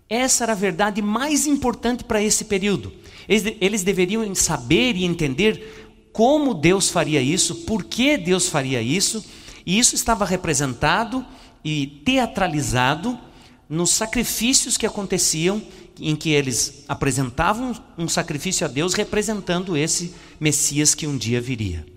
Essa 0.06 0.44
era 0.44 0.52
a 0.52 0.54
verdade 0.54 1.00
mais 1.00 1.46
importante 1.46 2.04
para 2.04 2.22
esse 2.22 2.44
período. 2.44 2.92
Eles, 3.26 3.56
eles, 3.58 3.82
deveriam 3.82 4.34
saber 4.34 4.96
e 4.96 5.06
entender 5.06 5.96
como 6.12 6.52
Deus 6.52 6.90
faria 6.90 7.22
isso, 7.22 7.54
por 7.64 7.84
que 7.84 8.18
Deus 8.18 8.50
faria 8.50 8.82
isso, 8.82 9.24
e 9.64 9.78
isso 9.78 9.94
estava 9.94 10.26
representado 10.26 11.24
e 11.64 11.86
teatralizado 12.04 13.18
nos 13.66 13.92
sacrifícios 13.92 14.76
que 14.76 14.84
aconteciam, 14.84 15.62
em 15.98 16.14
que 16.14 16.28
eles 16.28 16.84
apresentavam 16.86 17.74
um 17.96 18.08
sacrifício 18.08 18.66
a 18.66 18.68
Deus 18.68 18.92
representando 18.92 19.74
esse 19.74 20.14
Messias 20.38 20.94
que 20.94 21.06
um 21.06 21.16
dia 21.16 21.40
viria. 21.40 21.95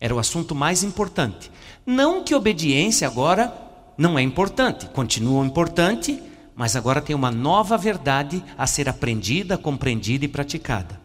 Era 0.00 0.14
o 0.14 0.18
assunto 0.18 0.54
mais 0.54 0.82
importante. 0.82 1.50
Não 1.84 2.22
que 2.22 2.34
obediência 2.34 3.06
agora 3.06 3.52
não 3.96 4.18
é 4.18 4.22
importante, 4.22 4.86
continua 4.86 5.44
importante, 5.44 6.22
mas 6.54 6.76
agora 6.76 7.00
tem 7.00 7.16
uma 7.16 7.30
nova 7.30 7.76
verdade 7.76 8.42
a 8.56 8.66
ser 8.66 8.88
aprendida, 8.88 9.58
compreendida 9.58 10.24
e 10.24 10.28
praticada. 10.28 11.00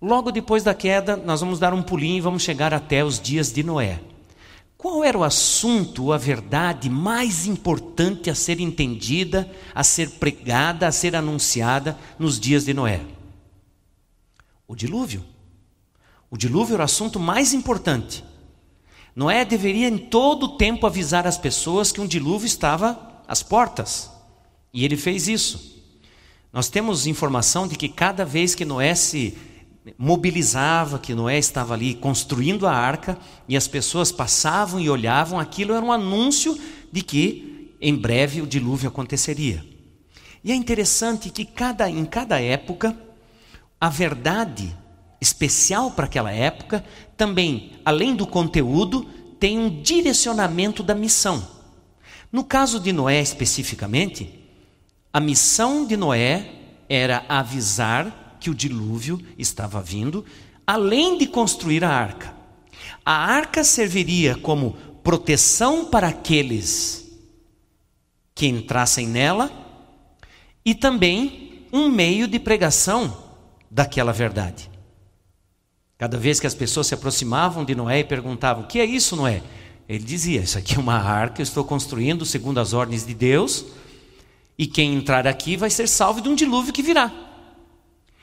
Logo 0.00 0.30
depois 0.30 0.62
da 0.62 0.74
queda, 0.74 1.16
nós 1.16 1.40
vamos 1.40 1.58
dar 1.58 1.74
um 1.74 1.82
pulinho 1.82 2.18
e 2.18 2.20
vamos 2.20 2.42
chegar 2.42 2.72
até 2.72 3.04
os 3.04 3.20
dias 3.20 3.52
de 3.52 3.62
Noé. 3.62 4.00
Qual 4.76 5.02
era 5.02 5.16
o 5.16 5.24
assunto, 5.24 6.12
a 6.12 6.18
verdade 6.18 6.88
mais 6.90 7.46
importante 7.46 8.28
a 8.28 8.34
ser 8.34 8.60
entendida, 8.60 9.50
a 9.74 9.82
ser 9.82 10.10
pregada, 10.10 10.86
a 10.86 10.92
ser 10.92 11.16
anunciada 11.16 11.98
nos 12.18 12.38
dias 12.38 12.64
de 12.64 12.74
Noé? 12.74 13.00
O 14.68 14.74
dilúvio. 14.76 15.24
O 16.30 16.36
dilúvio 16.36 16.74
era 16.74 16.82
o 16.82 16.84
assunto 16.84 17.20
mais 17.20 17.52
importante. 17.52 18.24
Noé 19.14 19.44
deveria 19.44 19.88
em 19.88 19.96
todo 19.96 20.44
o 20.44 20.56
tempo 20.56 20.86
avisar 20.86 21.26
as 21.26 21.38
pessoas 21.38 21.92
que 21.92 22.00
um 22.00 22.06
dilúvio 22.06 22.46
estava 22.46 23.22
às 23.26 23.42
portas. 23.42 24.10
E 24.72 24.84
ele 24.84 24.96
fez 24.96 25.28
isso. 25.28 25.82
Nós 26.52 26.68
temos 26.68 27.06
informação 27.06 27.66
de 27.66 27.76
que 27.76 27.88
cada 27.88 28.24
vez 28.24 28.54
que 28.54 28.64
Noé 28.64 28.94
se 28.94 29.36
mobilizava 29.96 30.98
que 30.98 31.14
Noé 31.14 31.38
estava 31.38 31.74
ali 31.74 31.94
construindo 31.94 32.66
a 32.66 32.72
arca 32.72 33.16
e 33.48 33.56
as 33.56 33.68
pessoas 33.68 34.10
passavam 34.10 34.80
e 34.80 34.90
olhavam, 34.90 35.38
aquilo 35.38 35.74
era 35.74 35.84
um 35.84 35.92
anúncio 35.92 36.58
de 36.90 37.02
que 37.02 37.76
em 37.80 37.94
breve 37.94 38.40
o 38.40 38.46
dilúvio 38.46 38.88
aconteceria. 38.88 39.64
E 40.42 40.50
é 40.50 40.54
interessante 40.54 41.30
que 41.30 41.44
cada, 41.44 41.88
em 41.88 42.04
cada 42.04 42.40
época, 42.40 42.96
a 43.80 43.88
verdade 43.88 44.76
especial 45.20 45.90
para 45.90 46.06
aquela 46.06 46.32
época 46.32 46.84
também, 47.16 47.72
além 47.84 48.14
do 48.14 48.26
conteúdo, 48.26 49.04
tem 49.38 49.58
um 49.58 49.82
direcionamento 49.82 50.82
da 50.82 50.94
missão. 50.94 51.46
No 52.30 52.44
caso 52.44 52.78
de 52.80 52.92
Noé 52.92 53.20
especificamente, 53.20 54.32
a 55.12 55.20
missão 55.20 55.86
de 55.86 55.96
Noé 55.96 56.50
era 56.88 57.24
avisar 57.28 58.36
que 58.40 58.50
o 58.50 58.54
dilúvio 58.54 59.20
estava 59.38 59.80
vindo, 59.80 60.24
além 60.66 61.16
de 61.16 61.26
construir 61.26 61.84
a 61.84 61.90
arca. 61.90 62.34
A 63.04 63.12
arca 63.12 63.64
serviria 63.64 64.34
como 64.36 64.72
proteção 65.02 65.86
para 65.86 66.08
aqueles 66.08 67.06
que 68.34 68.46
entrassem 68.46 69.06
nela 69.06 69.50
e 70.64 70.74
também 70.74 71.66
um 71.72 71.88
meio 71.88 72.28
de 72.28 72.38
pregação 72.38 73.16
daquela 73.70 74.12
verdade. 74.12 74.70
Cada 75.98 76.18
vez 76.18 76.38
que 76.38 76.46
as 76.46 76.54
pessoas 76.54 76.86
se 76.86 76.94
aproximavam 76.94 77.64
de 77.64 77.74
Noé 77.74 78.00
e 78.00 78.04
perguntavam: 78.04 78.64
O 78.64 78.66
que 78.66 78.78
é 78.78 78.84
isso, 78.84 79.16
Noé? 79.16 79.42
Ele 79.88 80.04
dizia: 80.04 80.42
Isso 80.42 80.58
aqui 80.58 80.74
é 80.74 80.78
uma 80.78 80.96
arca, 80.96 81.40
eu 81.40 81.44
estou 81.44 81.64
construindo 81.64 82.26
segundo 82.26 82.58
as 82.58 82.72
ordens 82.74 83.06
de 83.06 83.14
Deus, 83.14 83.64
e 84.58 84.66
quem 84.66 84.94
entrar 84.94 85.26
aqui 85.26 85.56
vai 85.56 85.70
ser 85.70 85.88
salvo 85.88 86.20
de 86.20 86.28
um 86.28 86.34
dilúvio 86.34 86.72
que 86.72 86.82
virá. 86.82 87.10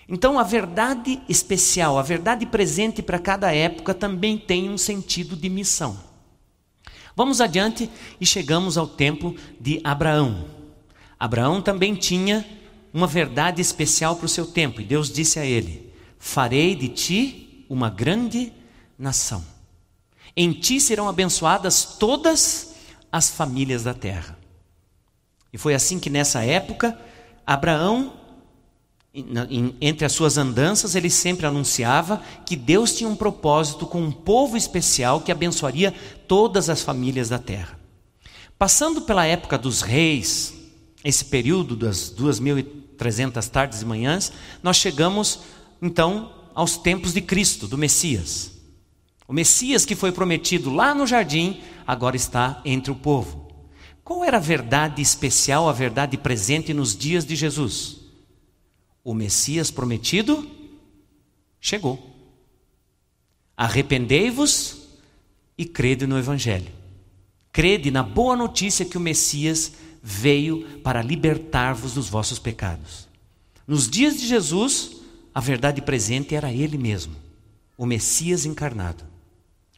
Então, 0.08 0.38
a 0.38 0.44
verdade 0.44 1.20
especial, 1.28 1.98
a 1.98 2.04
verdade 2.04 2.46
presente 2.46 3.02
para 3.02 3.18
cada 3.18 3.52
época 3.54 3.94
também 3.94 4.38
tem 4.38 4.70
um 4.70 4.78
sentido 4.78 5.36
de 5.36 5.50
missão. 5.50 5.98
Vamos 7.16 7.40
adiante 7.40 7.90
e 8.20 8.26
chegamos 8.26 8.78
ao 8.78 8.88
tempo 8.88 9.36
de 9.60 9.80
Abraão. 9.84 10.46
Abraão 11.20 11.62
também 11.62 11.96
tinha 11.96 12.46
uma 12.94 13.08
verdade 13.08 13.62
especial 13.62 14.16
para 14.16 14.26
o 14.26 14.30
seu 14.30 14.46
tempo, 14.46 14.82
e 14.82 14.84
Deus 14.84 15.12
disse 15.12 15.40
a 15.40 15.46
ele: 15.46 15.92
Farei 16.20 16.76
de 16.76 16.90
ti 16.90 17.43
uma 17.70 17.90
grande 17.90 18.52
nação. 18.98 19.44
Em 20.36 20.52
ti 20.52 20.80
serão 20.80 21.08
abençoadas 21.08 21.84
todas 22.00 22.76
as 23.12 23.30
famílias 23.30 23.84
da 23.84 23.94
terra. 23.94 24.38
E 25.52 25.58
foi 25.58 25.76
assim 25.76 26.00
que 26.00 26.10
nessa 26.10 26.44
época, 26.44 26.98
Abraão 27.46 28.14
entre 29.80 30.06
as 30.06 30.12
suas 30.12 30.40
andanças, 30.40 30.96
ele 30.96 31.10
sempre 31.10 31.46
anunciava 31.46 32.20
que 32.48 32.56
Deus 32.56 32.96
tinha 32.96 33.08
um 33.08 33.16
propósito 33.16 33.86
com 33.86 34.02
um 34.02 34.12
povo 34.12 34.58
especial 34.58 35.22
que 35.22 35.32
abençoaria 35.32 35.94
todas 36.28 36.68
as 36.68 36.82
famílias 36.82 37.30
da 37.30 37.38
terra. 37.38 37.78
Passando 38.58 39.02
pela 39.02 39.24
época 39.26 39.56
dos 39.56 39.82
reis, 39.82 40.54
esse 41.04 41.26
período 41.26 41.76
das 41.76 42.12
2.300 42.12 43.48
tardes 43.50 43.84
e 43.84 43.86
manhãs, 43.86 44.34
nós 44.64 44.78
chegamos 44.78 45.42
então 45.80 46.32
aos 46.54 46.78
tempos 46.78 47.14
de 47.14 47.22
Cristo, 47.22 47.68
do 47.68 47.78
Messias. 47.78 48.52
O 49.28 49.34
Messias 49.34 49.86
que 49.86 49.96
foi 49.96 50.12
prometido 50.12 50.70
lá 50.70 50.94
no 50.94 51.08
jardim, 51.08 51.62
agora 51.88 52.16
está 52.16 52.62
entre 52.66 52.92
o 52.92 52.96
povo. 52.96 53.52
Qual 54.04 54.24
era 54.24 54.38
a 54.38 54.42
verdade 54.42 55.02
especial, 55.02 55.70
a 55.70 55.74
verdade 55.74 56.18
presente 56.18 56.74
nos 56.74 56.96
dias 56.96 57.26
de 57.26 57.36
Jesus? 57.36 58.02
O 59.04 59.14
Messias 59.14 59.72
prometido 59.72 60.50
chegou. 61.60 62.12
Arrependei-vos 63.56 64.84
e 65.58 65.66
crede 65.66 66.06
no 66.06 66.18
Evangelho. 66.18 66.72
Crede 67.52 67.92
na 67.92 68.04
boa 68.04 68.36
notícia 68.36 68.86
que 68.86 68.98
o 68.98 69.02
Messias 69.02 69.74
veio 70.02 70.80
para 70.80 71.02
libertar-vos 71.02 71.94
dos 71.94 72.10
vossos 72.10 72.40
pecados. 72.40 73.08
Nos 73.66 73.90
dias 73.90 74.18
de 74.20 74.28
Jesus, 74.28 75.03
a 75.34 75.40
verdade 75.40 75.82
presente 75.82 76.36
era 76.36 76.52
Ele 76.52 76.78
mesmo, 76.78 77.16
o 77.78 77.86
Messias 77.86 78.46
encarnado. 78.46 79.04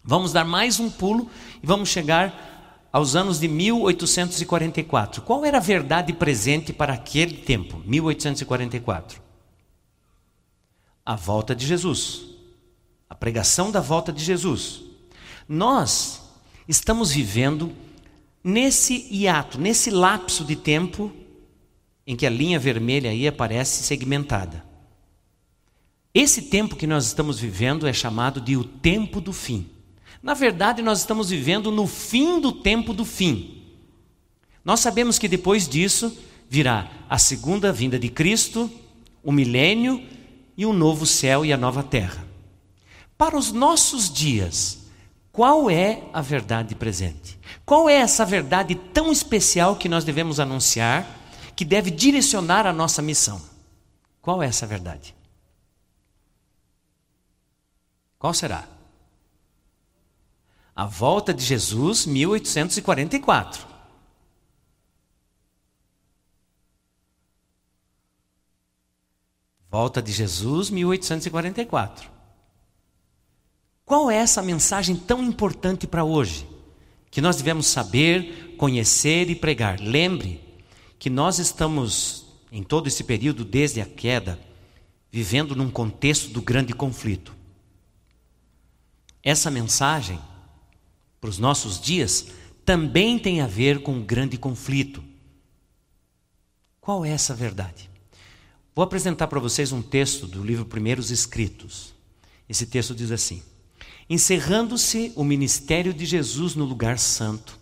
Vamos 0.04 0.32
dar 0.32 0.44
mais 0.44 0.80
um 0.80 0.90
pulo 0.90 1.30
e 1.64 1.66
vamos 1.66 1.90
chegar 1.90 2.88
aos 2.92 3.16
anos 3.16 3.40
de 3.40 3.48
1844. 3.48 5.22
Qual 5.22 5.44
era 5.44 5.58
a 5.58 5.62
verdade 5.62 6.14
presente 6.14 6.72
para 6.72 6.94
aquele 6.94 7.38
tempo, 7.38 7.82
1844? 7.86 9.22
A 11.06 11.16
volta 11.16 11.56
de 11.56 11.66
Jesus, 11.66 12.26
a 13.10 13.16
pregação 13.16 13.72
da 13.72 13.80
volta 13.82 14.12
de 14.12 14.24
Jesus. 14.24 14.82
Nós 15.48 16.22
estamos 16.68 17.12
vivendo 17.12 17.72
nesse 18.44 19.08
hiato, 19.12 19.60
nesse 19.60 19.90
lapso 19.90 20.44
de 20.44 20.56
tempo 20.56 21.12
em 22.06 22.16
que 22.16 22.26
a 22.26 22.30
linha 22.30 22.60
vermelha 22.60 23.10
aí 23.10 23.28
aparece 23.28 23.84
segmentada. 23.84 24.64
Esse 26.16 26.44
tempo 26.44 26.78
que 26.78 26.88
nós 26.88 27.06
estamos 27.08 27.38
vivendo 27.38 27.86
é 27.86 27.92
chamado 27.92 28.40
de 28.40 28.56
o 28.56 28.64
tempo 28.64 29.20
do 29.20 29.34
fim. 29.34 29.70
Na 30.24 30.34
verdade, 30.34 30.82
nós 30.82 31.00
estamos 31.00 31.30
vivendo 31.30 31.70
no 31.70 31.86
fim 31.86 32.40
do 32.40 32.54
tempo 32.54 32.94
do 32.94 33.04
fim. 33.04 33.64
Nós 34.64 34.80
sabemos 34.80 35.20
que 35.20 35.28
depois 35.28 35.68
disso 35.68 36.18
virá 36.50 36.90
a 37.10 37.18
segunda 37.18 37.70
vinda 37.74 38.00
de 38.00 38.08
Cristo, 38.08 38.72
o 39.22 39.30
milênio 39.30 40.02
e 40.56 40.66
o 40.66 40.72
novo 40.72 41.06
céu 41.06 41.44
e 41.44 41.52
a 41.52 41.58
nova 41.58 41.84
terra. 41.84 42.26
Para 43.18 43.38
os 43.38 43.52
nossos 43.52 44.10
dias, 44.10 44.86
qual 45.34 45.70
é 45.70 46.04
a 46.14 46.22
verdade 46.22 46.76
presente? 46.76 47.38
Qual 47.66 47.90
é 47.90 47.96
essa 47.96 48.24
verdade 48.24 48.74
tão 48.74 49.12
especial 49.12 49.76
que 49.76 49.90
nós 49.90 50.06
devemos 50.06 50.40
anunciar, 50.40 51.06
que 51.58 51.66
deve 51.66 51.92
direcionar 51.92 52.66
a 52.66 52.72
nossa 52.72 53.02
missão? 53.02 53.42
Qual 54.22 54.42
é 54.42 54.48
essa 54.48 54.66
verdade? 54.66 55.15
Qual 58.26 58.34
será? 58.34 58.68
A 60.76 60.88
volta 60.88 61.32
de 61.32 61.46
Jesus, 61.46 62.08
1844. 62.08 63.68
Volta 69.70 70.02
de 70.02 70.12
Jesus, 70.12 70.72
1844. 70.72 72.10
Qual 73.86 74.10
é 74.10 74.16
essa 74.16 74.42
mensagem 74.42 74.96
tão 74.96 75.22
importante 75.22 75.86
para 75.86 76.04
hoje? 76.04 76.48
Que 77.12 77.22
nós 77.22 77.36
devemos 77.36 77.68
saber, 77.68 78.56
conhecer 78.58 79.30
e 79.30 79.36
pregar. 79.36 79.80
Lembre 79.80 80.42
que 80.98 81.12
nós 81.12 81.38
estamos, 81.38 82.26
em 82.52 82.64
todo 82.64 82.88
esse 82.88 83.04
período, 83.04 83.46
desde 83.46 83.82
a 83.82 83.86
queda, 83.86 84.40
vivendo 85.12 85.56
num 85.56 85.70
contexto 85.70 86.30
do 86.30 86.42
grande 86.42 86.74
conflito. 86.74 87.45
Essa 89.26 89.50
mensagem 89.50 90.20
para 91.20 91.32
os 91.32 91.40
nossos 91.40 91.82
dias 91.82 92.28
também 92.64 93.18
tem 93.18 93.42
a 93.42 93.48
ver 93.48 93.82
com 93.82 93.94
um 93.94 94.04
grande 94.04 94.38
conflito. 94.38 95.04
Qual 96.80 97.04
é 97.04 97.10
essa 97.10 97.34
verdade? 97.34 97.90
Vou 98.76 98.84
apresentar 98.84 99.26
para 99.26 99.40
vocês 99.40 99.72
um 99.72 99.82
texto 99.82 100.28
do 100.28 100.44
livro 100.44 100.66
Primeiros 100.66 101.10
Escritos. 101.10 101.92
Esse 102.48 102.68
texto 102.68 102.94
diz 102.94 103.10
assim: 103.10 103.42
Encerrando-se 104.08 105.12
o 105.16 105.24
ministério 105.24 105.92
de 105.92 106.06
Jesus 106.06 106.54
no 106.54 106.64
lugar 106.64 107.00
santo, 107.00 107.58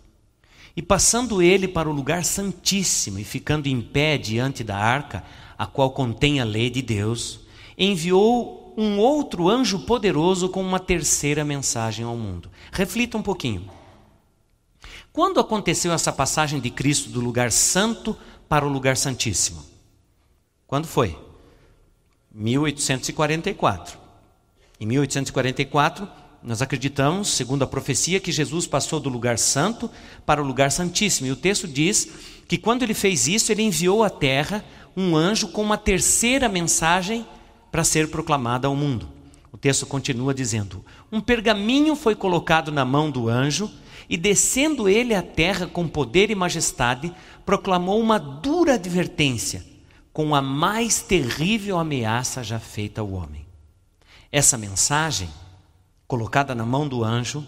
e 0.76 0.82
passando 0.82 1.40
ele 1.40 1.66
para 1.66 1.88
o 1.88 1.92
lugar 1.94 2.26
santíssimo, 2.26 3.18
e 3.18 3.24
ficando 3.24 3.68
em 3.68 3.80
pé 3.80 4.18
diante 4.18 4.62
da 4.62 4.76
arca, 4.76 5.24
a 5.56 5.66
qual 5.66 5.92
contém 5.92 6.40
a 6.40 6.44
lei 6.44 6.68
de 6.68 6.82
Deus, 6.82 7.40
enviou 7.78 8.63
um 8.76 8.98
outro 8.98 9.48
anjo 9.48 9.80
poderoso 9.80 10.48
com 10.48 10.62
uma 10.62 10.80
terceira 10.80 11.44
mensagem 11.44 12.04
ao 12.04 12.16
mundo. 12.16 12.50
Reflita 12.72 13.16
um 13.16 13.22
pouquinho. 13.22 13.70
Quando 15.12 15.38
aconteceu 15.38 15.92
essa 15.92 16.12
passagem 16.12 16.60
de 16.60 16.70
Cristo 16.70 17.08
do 17.08 17.20
lugar 17.20 17.52
santo 17.52 18.16
para 18.48 18.66
o 18.66 18.68
lugar 18.68 18.96
santíssimo? 18.96 19.64
Quando 20.66 20.86
foi? 20.86 21.16
1844. 22.32 23.96
Em 24.80 24.86
1844, 24.86 26.08
nós 26.42 26.60
acreditamos, 26.60 27.28
segundo 27.28 27.62
a 27.62 27.66
profecia, 27.66 28.18
que 28.18 28.32
Jesus 28.32 28.66
passou 28.66 28.98
do 28.98 29.08
lugar 29.08 29.38
santo 29.38 29.88
para 30.26 30.42
o 30.42 30.46
lugar 30.46 30.70
santíssimo. 30.72 31.28
E 31.28 31.30
o 31.30 31.36
texto 31.36 31.68
diz 31.68 32.08
que 32.48 32.58
quando 32.58 32.82
ele 32.82 32.92
fez 32.92 33.28
isso, 33.28 33.52
ele 33.52 33.62
enviou 33.62 34.02
à 34.02 34.10
terra 34.10 34.64
um 34.96 35.16
anjo 35.16 35.48
com 35.48 35.62
uma 35.62 35.78
terceira 35.78 36.48
mensagem 36.48 37.24
para 37.74 37.82
ser 37.82 38.08
proclamada 38.08 38.68
ao 38.68 38.76
mundo. 38.76 39.08
O 39.50 39.58
texto 39.58 39.84
continua 39.84 40.32
dizendo: 40.32 40.84
Um 41.10 41.20
pergaminho 41.20 41.96
foi 41.96 42.14
colocado 42.14 42.70
na 42.70 42.84
mão 42.84 43.10
do 43.10 43.28
anjo, 43.28 43.68
e 44.08 44.16
descendo 44.16 44.88
ele 44.88 45.12
à 45.12 45.20
terra 45.20 45.66
com 45.66 45.88
poder 45.88 46.30
e 46.30 46.36
majestade, 46.36 47.12
proclamou 47.44 48.00
uma 48.00 48.16
dura 48.16 48.74
advertência, 48.74 49.66
com 50.12 50.36
a 50.36 50.40
mais 50.40 51.02
terrível 51.02 51.76
ameaça 51.76 52.44
já 52.44 52.60
feita 52.60 53.00
ao 53.00 53.10
homem. 53.10 53.44
Essa 54.30 54.56
mensagem, 54.56 55.28
colocada 56.06 56.54
na 56.54 56.64
mão 56.64 56.86
do 56.86 57.02
anjo, 57.02 57.44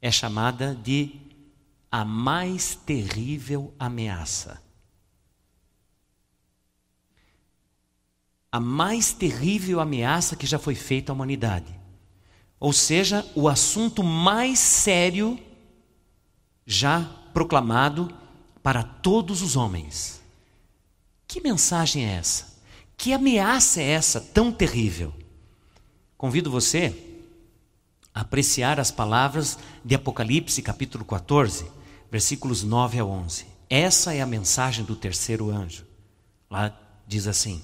é 0.00 0.12
chamada 0.12 0.72
de 0.72 1.20
a 1.90 2.04
mais 2.04 2.76
terrível 2.76 3.74
ameaça. 3.76 4.63
A 8.54 8.60
mais 8.60 9.12
terrível 9.12 9.80
ameaça 9.80 10.36
que 10.36 10.46
já 10.46 10.60
foi 10.60 10.76
feita 10.76 11.10
à 11.10 11.12
humanidade. 11.12 11.74
Ou 12.60 12.72
seja, 12.72 13.28
o 13.34 13.48
assunto 13.48 14.00
mais 14.04 14.60
sério 14.60 15.36
já 16.64 17.00
proclamado 17.32 18.14
para 18.62 18.84
todos 18.84 19.42
os 19.42 19.56
homens. 19.56 20.22
Que 21.26 21.40
mensagem 21.40 22.06
é 22.06 22.12
essa? 22.12 22.56
Que 22.96 23.12
ameaça 23.12 23.82
é 23.82 23.90
essa 23.90 24.20
tão 24.20 24.52
terrível? 24.52 25.12
Convido 26.16 26.48
você 26.48 26.96
a 28.14 28.20
apreciar 28.20 28.78
as 28.78 28.92
palavras 28.92 29.58
de 29.84 29.96
Apocalipse, 29.96 30.62
capítulo 30.62 31.04
14, 31.04 31.66
versículos 32.08 32.62
9 32.62 33.00
a 33.00 33.04
11. 33.04 33.46
Essa 33.68 34.14
é 34.14 34.20
a 34.20 34.26
mensagem 34.26 34.84
do 34.84 34.94
terceiro 34.94 35.50
anjo. 35.50 35.84
Lá 36.48 36.72
diz 37.04 37.26
assim: 37.26 37.60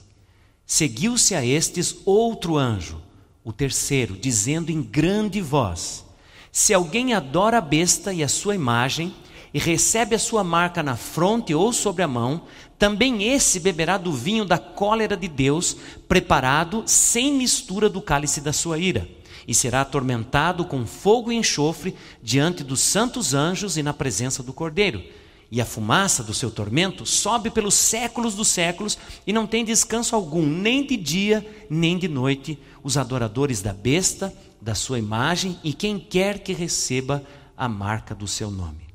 Seguiu-se 0.71 1.35
a 1.35 1.45
estes 1.45 1.97
outro 2.05 2.57
anjo, 2.57 3.03
o 3.43 3.53
terceiro, 3.53 4.17
dizendo 4.17 4.71
em 4.71 4.81
grande 4.81 5.43
voz: 5.43 6.05
Se 6.53 6.73
alguém 6.73 7.13
adora 7.13 7.59
a 7.59 7.61
besta 7.61 8.13
e 8.13 8.23
a 8.23 8.29
sua 8.29 8.55
imagem, 8.55 9.13
e 9.53 9.59
recebe 9.59 10.15
a 10.15 10.19
sua 10.19 10.45
marca 10.45 10.81
na 10.81 10.95
fronte 10.95 11.53
ou 11.53 11.73
sobre 11.73 12.05
a 12.05 12.09
mão, 12.09 12.43
também 12.79 13.25
esse 13.25 13.59
beberá 13.59 13.99
do 13.99 14.13
vinho 14.13 14.45
da 14.45 14.59
cólera 14.59 15.17
de 15.17 15.27
Deus, 15.27 15.77
preparado 16.07 16.85
sem 16.87 17.35
mistura 17.35 17.89
do 17.89 18.01
cálice 18.01 18.41
da 18.41 18.53
sua 18.53 18.79
ira, 18.79 19.09
e 19.49 19.53
será 19.53 19.81
atormentado 19.81 20.65
com 20.65 20.87
fogo 20.87 21.33
e 21.33 21.35
enxofre 21.35 21.97
diante 22.23 22.63
dos 22.63 22.79
santos 22.79 23.35
anjos 23.35 23.77
e 23.77 23.83
na 23.83 23.93
presença 23.93 24.41
do 24.41 24.53
Cordeiro 24.53 25.03
e 25.51 25.61
a 25.61 25.65
fumaça 25.65 26.23
do 26.23 26.33
seu 26.33 26.51
tormento 26.51 27.05
sobe 27.05 27.51
pelos 27.51 27.75
séculos 27.75 28.35
dos 28.35 28.49
séculos 28.49 28.97
e 29.27 29.33
não 29.33 29.47
tem 29.47 29.65
descanso 29.65 30.15
algum, 30.15 30.47
nem 30.47 30.87
de 30.87 30.97
dia, 30.97 31.67
nem 31.69 31.99
de 31.99 32.07
noite, 32.07 32.59
os 32.85 32.97
adoradores 32.97 33.61
da 33.61 33.73
besta, 33.73 34.33
da 34.61 34.75
sua 34.75 34.99
imagem 34.99 35.59
e 35.65 35.73
quem 35.73 35.99
quer 35.99 36.39
que 36.39 36.53
receba 36.53 37.25
a 37.57 37.69
marca 37.69 38.15
do 38.15 38.29
seu 38.29 38.51
nome. 38.51 38.87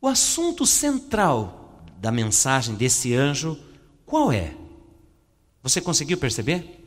O 0.00 0.08
assunto 0.08 0.66
central 0.66 1.84
da 1.98 2.10
mensagem 2.10 2.74
desse 2.74 3.14
anjo, 3.14 3.58
qual 4.06 4.32
é? 4.32 4.54
Você 5.62 5.80
conseguiu 5.80 6.16
perceber? 6.16 6.80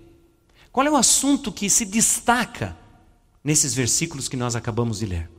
Qual 0.72 0.86
é 0.86 0.92
o 0.92 0.98
assunto 0.98 1.52
que 1.52 1.70
se 1.70 1.86
destaca 1.86 2.76
nesses 3.44 3.74
versículos 3.74 4.28
que 4.28 4.36
nós 4.36 4.56
acabamos 4.56 5.00
de 5.00 5.06
ler? 5.06 5.35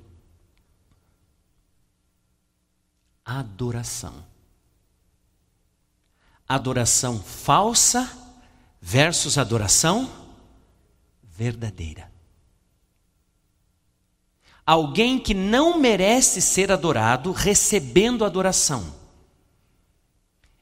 Adoração. 3.27 4.25
Adoração 6.49 7.21
falsa 7.21 8.09
versus 8.81 9.37
adoração 9.37 10.09
verdadeira. 11.25 12.15
alguém 14.65 15.17
que 15.19 15.33
não 15.33 15.79
merece 15.79 16.41
ser 16.41 16.73
adorado 16.73 17.31
recebendo 17.31 18.25
adoração. 18.25 18.95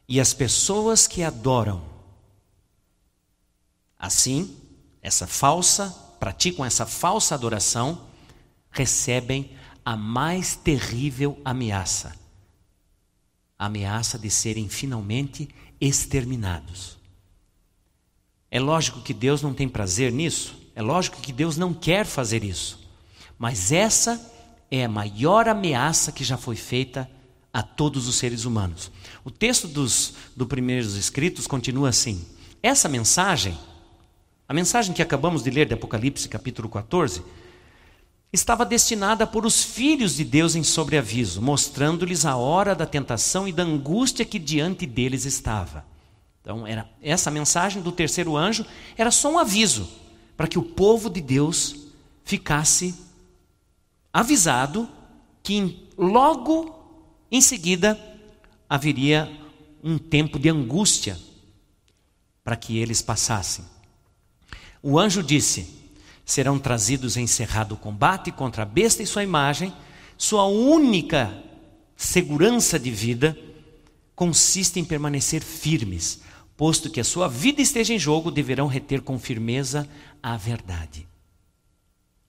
E 0.06 0.20
as 0.20 0.34
pessoas 0.34 1.06
que 1.06 1.22
adoram, 1.22 1.82
assim, 3.98 4.60
essa 5.00 5.26
falsa, 5.26 5.88
praticam 6.20 6.66
essa 6.66 6.84
falsa 6.84 7.34
adoração, 7.34 8.06
recebem 8.70 9.56
a 9.82 9.96
mais 9.96 10.54
terrível 10.54 11.40
ameaça 11.42 12.23
ameaça 13.64 14.18
de 14.18 14.30
serem 14.30 14.68
finalmente 14.68 15.48
exterminados. 15.80 16.98
É 18.50 18.60
lógico 18.60 19.00
que 19.00 19.12
Deus 19.12 19.42
não 19.42 19.52
tem 19.52 19.68
prazer 19.68 20.12
nisso, 20.12 20.56
é 20.74 20.82
lógico 20.82 21.20
que 21.20 21.32
Deus 21.32 21.56
não 21.56 21.74
quer 21.74 22.06
fazer 22.06 22.44
isso, 22.44 22.80
mas 23.38 23.72
essa 23.72 24.32
é 24.70 24.84
a 24.84 24.88
maior 24.88 25.48
ameaça 25.48 26.12
que 26.12 26.24
já 26.24 26.36
foi 26.36 26.56
feita 26.56 27.10
a 27.52 27.62
todos 27.62 28.08
os 28.08 28.16
seres 28.16 28.44
humanos. 28.44 28.90
O 29.24 29.30
texto 29.30 29.68
dos 29.68 30.14
do 30.36 30.46
primeiros 30.46 30.96
escritos 30.96 31.46
continua 31.46 31.88
assim: 31.90 32.24
essa 32.62 32.88
mensagem, 32.88 33.56
a 34.48 34.54
mensagem 34.54 34.92
que 34.92 35.02
acabamos 35.02 35.42
de 35.42 35.50
ler 35.50 35.66
de 35.66 35.74
Apocalipse 35.74 36.28
capítulo 36.28 36.68
14, 36.68 37.22
estava 38.34 38.66
destinada 38.66 39.26
por 39.28 39.46
os 39.46 39.62
filhos 39.62 40.16
de 40.16 40.24
Deus 40.24 40.56
em 40.56 40.64
sobreaviso, 40.64 41.40
mostrando-lhes 41.40 42.26
a 42.26 42.34
hora 42.34 42.74
da 42.74 42.84
tentação 42.84 43.46
e 43.46 43.52
da 43.52 43.62
angústia 43.62 44.24
que 44.24 44.40
diante 44.40 44.84
deles 44.86 45.24
estava. 45.24 45.84
Então, 46.42 46.66
era 46.66 46.90
essa 47.00 47.30
mensagem 47.30 47.80
do 47.80 47.92
terceiro 47.92 48.36
anjo 48.36 48.66
era 48.96 49.12
só 49.12 49.30
um 49.30 49.38
aviso 49.38 49.88
para 50.36 50.48
que 50.48 50.58
o 50.58 50.62
povo 50.62 51.08
de 51.08 51.20
Deus 51.20 51.76
ficasse 52.24 52.94
avisado 54.12 54.88
que 55.40 55.88
logo 55.96 56.74
em 57.30 57.40
seguida 57.40 57.98
haveria 58.68 59.30
um 59.82 59.96
tempo 59.96 60.40
de 60.40 60.48
angústia 60.48 61.16
para 62.42 62.56
que 62.56 62.78
eles 62.78 63.00
passassem. 63.00 63.64
O 64.82 64.98
anjo 64.98 65.22
disse: 65.22 65.83
serão 66.24 66.58
trazidos 66.58 67.16
em 67.16 67.26
cerrado 67.26 67.76
combate 67.76 68.32
contra 68.32 68.62
a 68.62 68.66
besta 68.66 69.02
e 69.02 69.06
sua 69.06 69.22
imagem. 69.22 69.72
Sua 70.16 70.46
única 70.46 71.42
segurança 71.96 72.78
de 72.78 72.90
vida 72.90 73.36
consiste 74.14 74.78
em 74.78 74.84
permanecer 74.84 75.42
firmes, 75.42 76.20
posto 76.56 76.88
que 76.88 77.00
a 77.00 77.04
sua 77.04 77.28
vida 77.28 77.60
esteja 77.60 77.92
em 77.92 77.98
jogo, 77.98 78.30
deverão 78.30 78.66
reter 78.66 79.02
com 79.02 79.18
firmeza 79.18 79.88
a 80.22 80.36
verdade. 80.36 81.06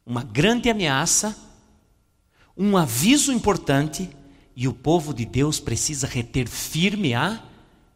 Uma 0.06 0.24
grande 0.24 0.70
ameaça, 0.70 1.36
um 2.58 2.76
aviso 2.78 3.32
importante, 3.32 4.10
e 4.56 4.68
o 4.68 4.74
povo 4.74 5.14
de 5.14 5.26
Deus 5.26 5.60
precisa 5.60 6.08
reter 6.08 6.48
firme 6.48 7.14
a 7.14 7.44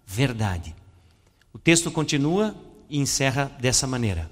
verdade. 0.05 0.75
O 1.53 1.57
texto 1.57 1.89
continua 1.89 2.53
e 2.89 2.99
encerra 2.99 3.45
dessa 3.59 3.87
maneira. 3.87 4.29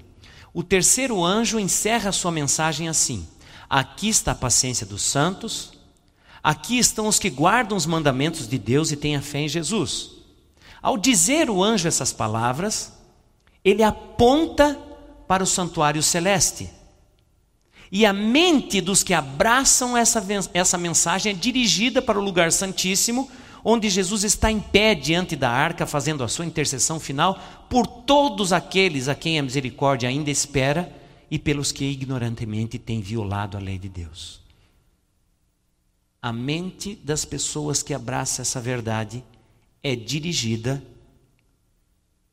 O 0.52 0.62
terceiro 0.62 1.24
anjo 1.24 1.58
encerra 1.58 2.12
sua 2.12 2.30
mensagem 2.30 2.88
assim: 2.88 3.26
Aqui 3.68 4.08
está 4.08 4.32
a 4.32 4.34
paciência 4.34 4.86
dos 4.86 5.02
santos, 5.02 5.72
aqui 6.42 6.78
estão 6.78 7.06
os 7.06 7.18
que 7.18 7.30
guardam 7.30 7.76
os 7.76 7.86
mandamentos 7.86 8.48
de 8.48 8.58
Deus 8.58 8.90
e 8.90 8.96
têm 8.96 9.16
a 9.16 9.22
fé 9.22 9.40
em 9.40 9.48
Jesus. 9.48 10.12
Ao 10.80 10.96
dizer 10.96 11.50
o 11.50 11.62
anjo 11.62 11.88
essas 11.88 12.12
palavras, 12.12 12.92
ele 13.64 13.82
aponta 13.82 14.78
para 15.26 15.42
o 15.42 15.46
santuário 15.46 16.02
celeste. 16.02 16.70
E 17.90 18.04
a 18.04 18.12
mente 18.12 18.80
dos 18.80 19.02
que 19.02 19.14
abraçam 19.14 19.96
essa, 19.96 20.24
essa 20.52 20.78
mensagem 20.78 21.32
é 21.32 21.34
dirigida 21.34 22.02
para 22.02 22.18
o 22.18 22.22
lugar 22.22 22.52
santíssimo, 22.52 23.30
onde 23.64 23.90
Jesus 23.90 24.24
está 24.24 24.50
em 24.50 24.60
pé 24.60 24.94
diante 24.94 25.36
da 25.36 25.50
arca, 25.50 25.86
fazendo 25.86 26.24
a 26.24 26.28
sua 26.28 26.46
intercessão 26.46 26.98
final 26.98 27.66
por 27.68 27.86
todos 27.86 28.52
aqueles 28.52 29.08
a 29.08 29.14
quem 29.14 29.38
a 29.38 29.42
misericórdia 29.42 30.08
ainda 30.08 30.30
espera 30.30 30.94
e 31.30 31.38
pelos 31.38 31.72
que 31.72 31.84
ignorantemente 31.84 32.78
têm 32.78 33.00
violado 33.00 33.56
a 33.56 33.60
lei 33.60 33.78
de 33.78 33.88
Deus. 33.88 34.40
A 36.20 36.32
mente 36.32 36.96
das 36.96 37.24
pessoas 37.24 37.82
que 37.82 37.94
abraça 37.94 38.42
essa 38.42 38.60
verdade 38.60 39.22
é 39.82 39.94
dirigida 39.94 40.82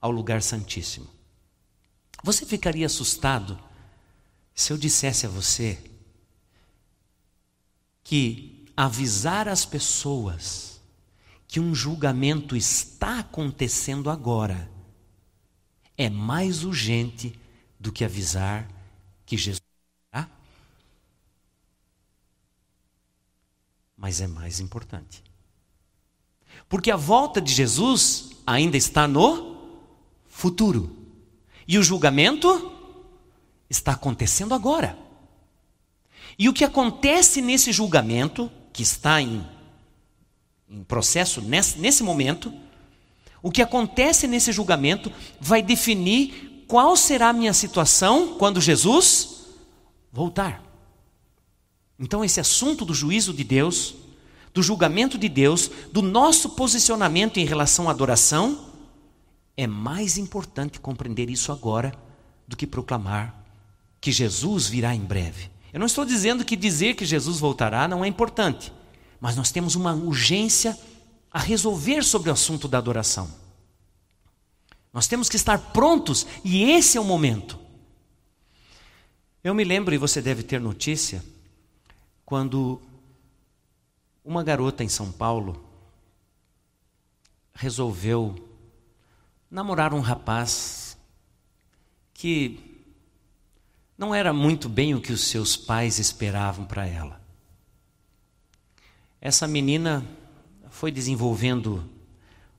ao 0.02 0.12
lugar 0.12 0.42
santíssimo. 0.42 1.08
Você 2.24 2.46
ficaria 2.46 2.86
assustado 2.86 3.60
se 4.54 4.72
eu 4.72 4.78
dissesse 4.78 5.26
a 5.26 5.30
você 5.30 5.78
que 8.04 8.66
avisar 8.76 9.48
as 9.48 9.66
pessoas 9.66 10.65
que 11.48 11.60
um 11.60 11.74
julgamento 11.74 12.56
está 12.56 13.20
acontecendo 13.20 14.10
agora 14.10 14.70
é 15.98 16.10
mais 16.10 16.64
urgente 16.64 17.38
do 17.80 17.92
que 17.92 18.04
avisar 18.04 18.68
que 19.26 19.38
Jesus 19.38 19.62
virá? 20.12 20.30
Mas 23.98 24.20
é 24.20 24.28
mais 24.28 24.60
importante. 24.60 25.24
Porque 26.68 26.92
a 26.92 26.96
volta 26.96 27.42
de 27.42 27.54
Jesus 27.54 28.32
ainda 28.46 28.76
está 28.76 29.08
no 29.08 29.56
futuro. 30.28 30.96
E 31.68 31.78
o 31.78 31.84
julgamento 31.84 32.72
está 33.70 33.94
acontecendo 33.94 34.54
agora. 34.54 34.98
E 36.38 36.50
o 36.50 36.54
que 36.54 36.66
acontece 36.66 37.42
nesse 37.42 37.72
julgamento, 37.72 38.52
que 38.74 38.84
está 38.84 39.22
em 39.22 39.55
em 40.70 40.84
processo 40.84 41.42
nesse, 41.42 41.78
nesse 41.78 42.04
momento, 42.04 42.52
o 43.42 43.52
que 43.52 43.62
acontece 43.62 44.28
nesse 44.28 44.52
julgamento 44.52 45.12
vai 45.40 45.62
definir 45.62 46.66
qual 46.68 46.96
será 46.96 47.30
a 47.30 47.34
minha 47.34 47.54
situação 47.54 48.38
quando 48.40 48.60
Jesus 48.60 49.46
voltar. 50.12 50.64
Então, 52.00 52.26
esse 52.26 52.40
assunto 52.40 52.84
do 52.84 52.94
juízo 52.94 53.34
de 53.34 53.44
Deus, 53.44 53.96
do 54.54 54.64
julgamento 54.64 55.18
de 55.18 55.30
Deus, 55.30 55.70
do 55.92 56.02
nosso 56.02 56.50
posicionamento 56.50 57.38
em 57.38 57.46
relação 57.46 57.88
à 57.88 57.92
adoração, 57.92 58.74
é 59.56 59.68
mais 59.68 60.18
importante 60.18 60.80
compreender 60.80 61.30
isso 61.30 61.52
agora 61.52 61.94
do 62.48 62.58
que 62.58 62.68
proclamar 62.68 63.44
que 64.02 64.12
Jesus 64.12 64.68
virá 64.68 64.94
em 64.94 65.00
breve. 65.00 65.50
Eu 65.72 65.80
não 65.80 65.88
estou 65.88 66.06
dizendo 66.06 66.46
que 66.46 66.56
dizer 66.56 66.96
que 66.96 67.06
Jesus 67.06 67.40
voltará 67.40 67.88
não 67.88 68.04
é 68.04 68.08
importante. 68.08 68.72
Mas 69.20 69.36
nós 69.36 69.52
temos 69.52 69.76
uma 69.76 69.94
urgência 69.94 70.78
a 71.32 71.40
resolver 71.40 72.02
sobre 72.02 72.30
o 72.30 72.34
assunto 72.34 72.66
da 72.68 72.78
adoração. 72.78 73.30
Nós 74.94 75.06
temos 75.06 75.28
que 75.28 75.36
estar 75.36 75.58
prontos 75.74 76.26
e 76.46 76.64
esse 76.64 76.98
é 76.98 77.02
o 77.02 77.04
momento. 77.04 77.60
Eu 79.44 79.54
me 79.54 79.66
lembro, 79.66 79.94
e 79.94 79.98
você 79.98 80.22
deve 80.22 80.44
ter 80.44 80.62
notícia, 80.62 81.22
quando 82.26 82.82
uma 84.24 84.44
garota 84.44 84.82
em 84.82 84.88
São 84.88 85.12
Paulo 85.12 85.62
resolveu 87.54 88.34
namorar 89.52 89.94
um 89.94 90.00
rapaz 90.00 90.98
que 92.14 92.82
não 93.98 94.16
era 94.16 94.32
muito 94.32 94.70
bem 94.70 94.96
o 94.96 95.02
que 95.02 95.12
os 95.12 95.26
seus 95.26 95.58
pais 95.58 96.00
esperavam 96.00 96.66
para 96.66 96.88
ela 96.88 97.25
essa 99.26 99.48
menina 99.48 100.06
foi 100.70 100.92
desenvolvendo 100.92 101.84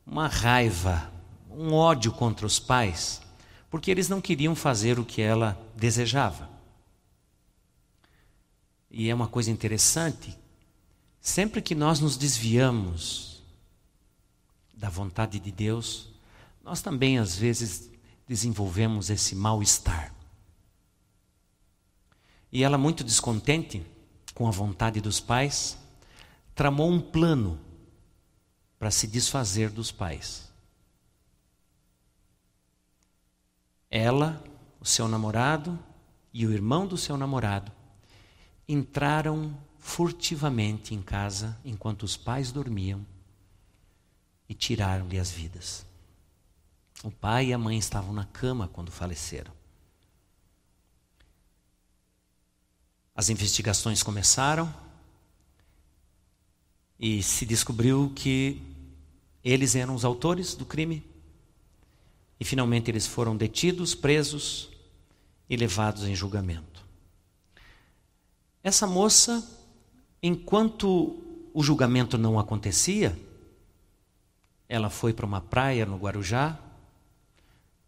uma 0.04 0.26
raiva, 0.26 1.12
um 1.48 1.72
ódio 1.72 2.10
contra 2.10 2.44
os 2.44 2.58
pais, 2.58 3.22
porque 3.70 3.88
eles 3.88 4.08
não 4.08 4.20
queriam 4.20 4.56
fazer 4.56 4.98
o 4.98 5.04
que 5.04 5.22
ela 5.22 5.56
desejava. 5.76 6.50
E 8.90 9.08
é 9.08 9.14
uma 9.14 9.28
coisa 9.28 9.48
interessante, 9.48 10.36
sempre 11.20 11.62
que 11.62 11.72
nós 11.72 12.00
nos 12.00 12.16
desviamos 12.16 13.44
da 14.74 14.90
vontade 14.90 15.38
de 15.38 15.52
Deus, 15.52 16.08
nós 16.64 16.82
também 16.82 17.16
às 17.16 17.36
vezes 17.36 17.88
desenvolvemos 18.26 19.08
esse 19.08 19.36
mal-estar. 19.36 20.12
E 22.50 22.64
ela, 22.64 22.76
muito 22.76 23.04
descontente 23.04 23.86
com 24.34 24.48
a 24.48 24.50
vontade 24.50 25.00
dos 25.00 25.20
pais, 25.20 25.78
tramou 26.56 26.90
um 26.90 26.98
plano 26.98 27.60
para 28.78 28.90
se 28.90 29.06
desfazer 29.06 29.70
dos 29.70 29.92
pais. 29.92 30.50
Ela, 33.90 34.42
o 34.80 34.86
seu 34.86 35.06
namorado 35.06 35.78
e 36.32 36.46
o 36.46 36.52
irmão 36.52 36.86
do 36.86 36.96
seu 36.96 37.16
namorado 37.18 37.70
entraram 38.66 39.56
furtivamente 39.78 40.94
em 40.94 41.02
casa 41.02 41.60
enquanto 41.62 42.04
os 42.04 42.16
pais 42.16 42.50
dormiam 42.50 43.06
e 44.48 44.54
tiraram-lhe 44.54 45.18
as 45.18 45.30
vidas. 45.30 45.84
O 47.04 47.10
pai 47.10 47.48
e 47.48 47.52
a 47.52 47.58
mãe 47.58 47.76
estavam 47.76 48.14
na 48.14 48.24
cama 48.24 48.66
quando 48.66 48.90
faleceram. 48.90 49.52
As 53.14 53.28
investigações 53.28 54.02
começaram 54.02 54.85
e 56.98 57.22
se 57.22 57.44
descobriu 57.44 58.12
que 58.14 58.60
eles 59.44 59.76
eram 59.76 59.94
os 59.94 60.04
autores 60.04 60.54
do 60.54 60.64
crime. 60.64 61.04
E 62.38 62.44
finalmente 62.44 62.90
eles 62.90 63.06
foram 63.06 63.36
detidos, 63.36 63.94
presos 63.94 64.68
e 65.48 65.56
levados 65.56 66.04
em 66.04 66.14
julgamento. 66.14 66.84
Essa 68.62 68.86
moça, 68.86 69.46
enquanto 70.22 71.22
o 71.54 71.62
julgamento 71.62 72.18
não 72.18 72.38
acontecia, 72.38 73.16
ela 74.68 74.90
foi 74.90 75.12
para 75.12 75.24
uma 75.24 75.40
praia 75.40 75.86
no 75.86 75.96
Guarujá, 75.96 76.58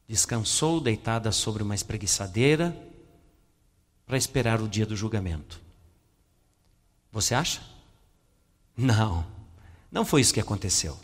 descansou 0.06 0.80
deitada 0.80 1.32
sobre 1.32 1.62
uma 1.62 1.74
espreguiçadeira 1.74 2.76
para 4.06 4.16
esperar 4.16 4.62
o 4.62 4.68
dia 4.68 4.86
do 4.86 4.96
julgamento. 4.96 5.60
Você 7.12 7.34
acha? 7.34 7.77
Não, 8.78 9.26
não 9.90 10.04
foi 10.04 10.20
isso 10.20 10.32
que 10.32 10.38
aconteceu. 10.38 10.96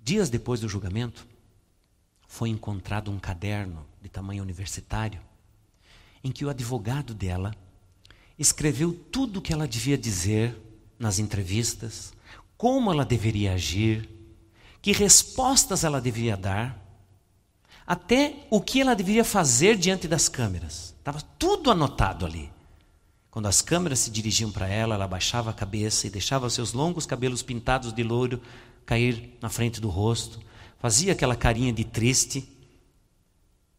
Dias 0.00 0.30
depois 0.30 0.60
do 0.60 0.68
julgamento, 0.68 1.26
foi 2.26 2.48
encontrado 2.48 3.10
um 3.10 3.18
caderno 3.18 3.86
de 4.00 4.08
tamanho 4.08 4.42
universitário 4.42 5.20
em 6.24 6.32
que 6.32 6.44
o 6.44 6.48
advogado 6.48 7.12
dela 7.12 7.54
escreveu 8.38 8.94
tudo 8.94 9.38
o 9.38 9.42
que 9.42 9.52
ela 9.52 9.68
devia 9.68 9.98
dizer 9.98 10.56
nas 10.98 11.18
entrevistas, 11.18 12.14
como 12.56 12.90
ela 12.90 13.04
deveria 13.04 13.54
agir, 13.54 14.08
que 14.80 14.92
respostas 14.92 15.84
ela 15.84 16.00
devia 16.00 16.36
dar, 16.36 16.80
até 17.86 18.46
o 18.50 18.60
que 18.60 18.80
ela 18.80 18.94
deveria 18.94 19.24
fazer 19.24 19.76
diante 19.76 20.06
das 20.06 20.28
câmeras. 20.28 20.94
Estava 20.98 21.20
tudo 21.38 21.70
anotado 21.70 22.24
ali. 22.24 22.51
Quando 23.32 23.46
as 23.46 23.62
câmeras 23.62 24.00
se 24.00 24.10
dirigiam 24.10 24.52
para 24.52 24.68
ela, 24.68 24.94
ela 24.94 25.08
baixava 25.08 25.48
a 25.48 25.54
cabeça 25.54 26.06
e 26.06 26.10
deixava 26.10 26.50
seus 26.50 26.74
longos 26.74 27.06
cabelos 27.06 27.42
pintados 27.42 27.90
de 27.90 28.02
louro 28.02 28.38
cair 28.84 29.38
na 29.40 29.48
frente 29.48 29.80
do 29.80 29.88
rosto, 29.88 30.38
fazia 30.78 31.12
aquela 31.12 31.34
carinha 31.34 31.72
de 31.72 31.82
triste. 31.82 32.46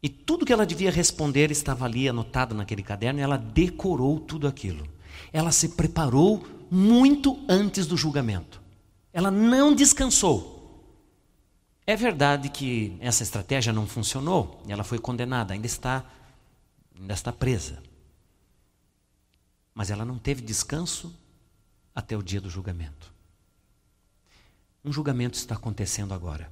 E 0.01 0.09
tudo 0.09 0.43
que 0.43 0.51
ela 0.51 0.65
devia 0.65 0.89
responder 0.89 1.51
estava 1.51 1.85
ali 1.85 2.09
anotado 2.09 2.55
naquele 2.55 2.81
caderno 2.81 3.19
e 3.19 3.21
ela 3.21 3.37
decorou 3.37 4.19
tudo 4.19 4.47
aquilo. 4.47 4.87
Ela 5.31 5.51
se 5.51 5.69
preparou 5.69 6.43
muito 6.71 7.39
antes 7.47 7.85
do 7.85 7.95
julgamento. 7.95 8.59
Ela 9.13 9.29
não 9.29 9.75
descansou. 9.75 10.83
É 11.85 11.95
verdade 11.95 12.49
que 12.49 12.97
essa 12.99 13.21
estratégia 13.21 13.71
não 13.71 13.85
funcionou, 13.85 14.63
ela 14.67 14.83
foi 14.83 14.97
condenada, 14.97 15.53
ainda 15.53 15.67
está 15.67 16.03
ainda 16.99 17.13
está 17.13 17.31
presa. 17.31 17.92
Mas 19.73 19.89
ela 19.89 20.05
não 20.05 20.19
teve 20.19 20.41
descanso 20.41 21.13
até 21.93 22.15
o 22.15 22.23
dia 22.23 22.41
do 22.41 22.49
julgamento. 22.49 23.13
Um 24.83 24.91
julgamento 24.91 25.37
está 25.37 25.55
acontecendo 25.55 26.13
agora. 26.13 26.51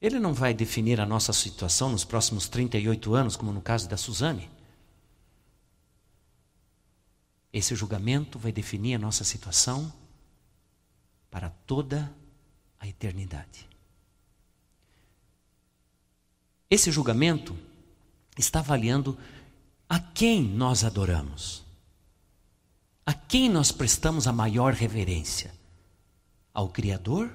Ele 0.00 0.18
não 0.18 0.34
vai 0.34 0.52
definir 0.54 1.00
a 1.00 1.06
nossa 1.06 1.32
situação 1.32 1.90
nos 1.90 2.04
próximos 2.04 2.48
38 2.48 3.14
anos, 3.14 3.36
como 3.36 3.52
no 3.52 3.60
caso 3.60 3.88
da 3.88 3.96
Suzane. 3.96 4.50
Esse 7.52 7.74
julgamento 7.74 8.38
vai 8.38 8.52
definir 8.52 8.94
a 8.94 8.98
nossa 8.98 9.24
situação 9.24 9.92
para 11.30 11.50
toda 11.50 12.14
a 12.78 12.86
eternidade. 12.86 13.66
Esse 16.68 16.90
julgamento 16.90 17.56
está 18.36 18.58
avaliando 18.58 19.18
a 19.88 19.98
quem 19.98 20.42
nós 20.42 20.84
adoramos. 20.84 21.64
A 23.04 23.12
quem 23.12 23.48
nós 23.48 23.70
prestamos 23.70 24.26
a 24.26 24.32
maior 24.32 24.72
reverência? 24.72 25.54
Ao 26.52 26.68
Criador? 26.68 27.30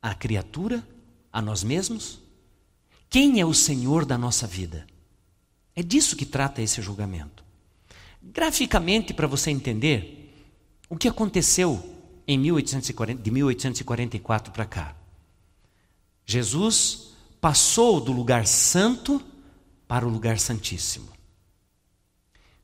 À 0.00 0.14
criatura? 0.14 0.86
A 1.32 1.42
nós 1.42 1.64
mesmos? 1.64 2.20
Quem 3.10 3.40
é 3.40 3.44
o 3.44 3.54
Senhor 3.54 4.04
da 4.04 4.16
nossa 4.16 4.46
vida? 4.46 4.86
É 5.74 5.82
disso 5.82 6.16
que 6.16 6.24
trata 6.24 6.62
esse 6.62 6.80
julgamento. 6.80 7.44
Graficamente, 8.22 9.12
para 9.12 9.26
você 9.26 9.50
entender 9.50 10.34
o 10.88 10.96
que 10.96 11.08
aconteceu 11.08 11.94
em 12.26 12.38
1840, 12.38 13.22
de 13.22 13.30
1844 13.30 14.52
para 14.52 14.64
cá. 14.64 14.96
Jesus 16.24 17.12
passou 17.40 18.00
do 18.00 18.12
lugar 18.12 18.46
santo 18.46 19.22
para 19.86 20.06
o 20.06 20.10
lugar 20.10 20.38
santíssimo. 20.38 21.08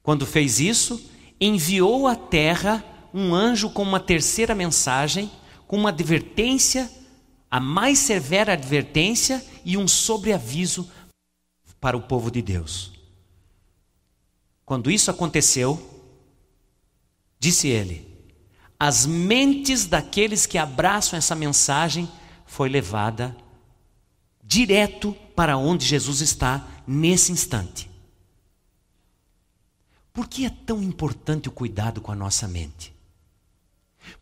Quando 0.03 0.27
fez 0.27 0.59
isso, 0.59 1.11
enviou 1.41 2.07
à 2.07 2.17
terra 2.17 2.85
um 3.15 3.35
anjo 3.35 3.71
com 3.71 3.83
uma 3.83 4.01
terceira 4.01 4.55
mensagem, 4.55 5.31
com 5.67 5.77
uma 5.77 5.91
advertência, 5.91 6.91
a 7.51 7.61
mais 7.61 7.99
severa 7.99 8.55
advertência 8.55 9.45
e 9.65 9.77
um 9.77 9.87
sobreaviso 9.87 10.91
para 11.81 11.97
o 11.97 12.03
povo 12.03 12.31
de 12.31 12.41
Deus. 12.41 12.93
Quando 14.65 14.91
isso 14.91 15.11
aconteceu, 15.11 15.81
disse 17.39 17.69
ele: 17.69 18.09
as 18.79 19.07
mentes 19.07 19.87
daqueles 19.87 20.47
que 20.47 20.59
abraçam 20.59 21.19
essa 21.19 21.35
mensagem 21.35 22.11
foi 22.47 22.69
levada 22.69 23.37
direto 24.43 25.17
para 25.37 25.57
onde 25.57 25.87
Jesus 25.87 26.21
está 26.21 26.67
nesse 26.87 27.33
instante. 27.33 27.91
Por 30.13 30.29
que 30.29 30.45
é 30.45 30.51
tão 30.51 30.83
importante 30.83 31.49
o 31.49 31.53
cuidado 31.53 32.01
com 32.01 32.13
a 32.13 32.17
nossa 32.17 32.47
mente? 32.47 32.95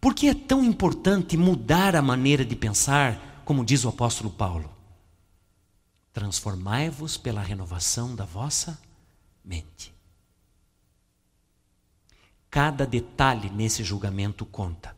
Por 0.00 0.14
que 0.14 0.28
é 0.28 0.34
tão 0.34 0.62
importante 0.62 1.36
mudar 1.36 1.96
a 1.96 2.02
maneira 2.02 2.44
de 2.44 2.54
pensar, 2.54 3.42
como 3.44 3.64
diz 3.64 3.84
o 3.84 3.88
apóstolo 3.88 4.30
Paulo? 4.30 4.70
Transformai-vos 6.12 7.16
pela 7.16 7.42
renovação 7.42 8.14
da 8.14 8.24
vossa 8.24 8.80
mente. 9.44 9.92
Cada 12.50 12.86
detalhe 12.86 13.48
nesse 13.48 13.82
julgamento 13.82 14.44
conta. 14.44 14.96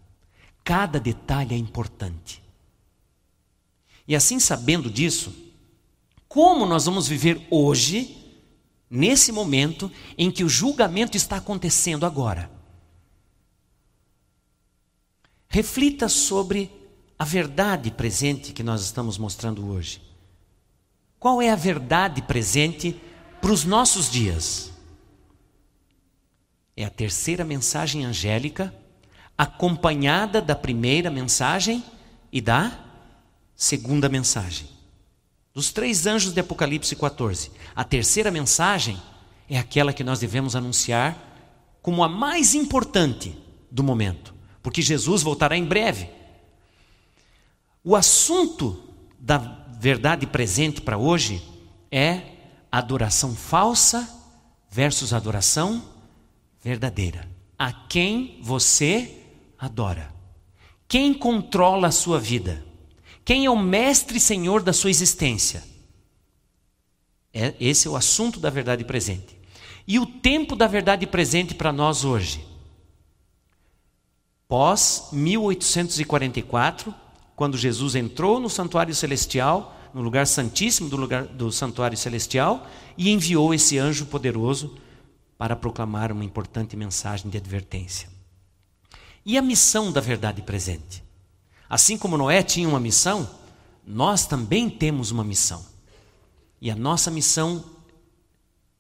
Cada 0.65 0.99
detalhe 0.99 1.55
é 1.55 1.59
importante. 1.59 2.43
E 4.07 4.17
assim, 4.17 4.41
sabendo 4.41 4.91
disso, 4.91 5.52
como 6.33 6.65
nós 6.65 6.87
vamos 6.87 7.07
viver 7.07 7.47
hoje 7.51 8.17
nesse 8.89 9.31
momento 9.31 9.93
em 10.17 10.31
que 10.31 10.43
o 10.43 10.49
julgamento 10.49 11.15
está 11.15 11.37
acontecendo 11.37 12.07
agora. 12.07 12.51
Reflita 15.47 16.09
sobre 16.09 16.73
a 17.19 17.25
verdade 17.27 17.91
presente 17.91 18.55
que 18.55 18.63
nós 18.63 18.81
estamos 18.81 19.19
mostrando 19.19 19.69
hoje. 19.69 20.01
Qual 21.19 21.43
é 21.43 21.51
a 21.51 21.55
verdade 21.55 22.23
presente 22.23 22.99
para 23.39 23.53
os 23.53 23.67
nossos 23.67 24.11
dias? 24.11 24.73
É 26.75 26.83
a 26.83 26.91
terceira 26.91 27.45
mensagem 27.45 28.07
angélica, 28.07 28.75
acompanhada 29.37 30.41
da 30.41 30.57
primeira 30.57 31.11
mensagem 31.11 31.85
e 32.33 32.41
da 32.41 32.73
segunda 33.55 34.09
mensagem. 34.09 34.82
Dos 35.55 35.71
três 35.71 36.07
anjos 36.07 36.33
de 36.33 36.41
Apocalipse 36.41 36.97
14, 36.97 37.51
a 37.77 37.85
terceira 37.85 38.31
mensagem 38.31 39.01
é 39.49 39.59
aquela 39.59 39.93
que 39.93 40.03
nós 40.03 40.19
devemos 40.19 40.57
anunciar 40.57 41.17
como 41.83 42.03
a 42.03 42.09
mais 42.09 42.55
importante 42.55 43.37
do 43.71 43.83
momento, 43.83 44.35
porque 44.63 44.81
Jesus 44.81 45.23
voltará 45.23 45.57
em 45.57 45.65
breve. 45.65 46.09
O 47.85 47.95
assunto 47.95 48.83
da 49.19 49.39
verdade 49.79 50.27
presente 50.27 50.81
para 50.81 50.97
hoje 50.97 51.43
é 51.91 52.23
adoração 52.71 53.35
falsa 53.35 54.09
versus 54.71 55.13
adoração 55.13 55.83
verdadeira. 56.63 57.29
A 57.59 57.73
quem 57.73 58.39
você 58.41 59.19
adora? 59.59 60.15
Quem 60.89 61.13
controla 61.13 61.89
a 61.89 61.93
sua 61.93 62.19
vida? 62.19 62.65
Quem 63.25 63.45
é 63.47 63.51
o 63.51 63.59
mestre 63.59 64.17
e 64.17 64.21
senhor 64.21 64.63
da 64.63 64.73
sua 64.73 64.91
existência? 64.91 65.63
É, 67.33 67.55
esse 67.61 67.87
é 67.87 67.91
o 67.91 67.97
assunto 67.97 68.39
da 68.39 68.51
verdade 68.51 68.85
presente. 68.85 69.39
E 69.87 69.99
o 69.99 70.07
tempo 70.07 70.55
da 70.55 70.67
verdade 70.67 71.07
presente 71.07 71.55
para 71.55 71.73
nós 71.73 72.05
hoje? 72.05 72.45
Pós 74.47 75.09
1844, 75.13 76.95
quando 77.35 77.57
Jesus 77.57 77.95
entrou 77.95 78.39
no 78.39 78.51
santuário 78.51 78.95
celestial, 78.95 79.75
no 79.95 80.03
lugar 80.03 80.27
santíssimo 80.27 80.89
do 80.89 80.97
lugar 80.97 81.25
do 81.25 81.51
santuário 81.51 81.97
celestial, 81.97 82.67
e 82.97 83.11
enviou 83.11 83.55
esse 83.55 83.79
anjo 83.79 84.07
poderoso 84.07 84.77
para 85.39 85.57
proclamar 85.57 86.13
uma 86.13 86.25
importante 86.25 86.77
mensagem 86.77 87.31
de 87.31 87.39
advertência. 87.39 88.09
E 89.25 89.39
a 89.39 89.43
missão 89.43 89.91
da 89.91 90.01
verdade 90.01 90.43
presente? 90.43 91.02
Assim 91.73 91.97
como 91.97 92.19
Noé 92.19 92.43
tinha 92.43 92.69
uma 92.69 92.79
missão, 92.79 93.27
nós 93.87 94.27
também 94.27 94.69
temos 94.69 95.11
uma 95.11 95.25
missão. 95.25 95.65
E 96.61 96.71
a 96.71 96.77
nossa 96.77 97.11
missão 97.11 97.65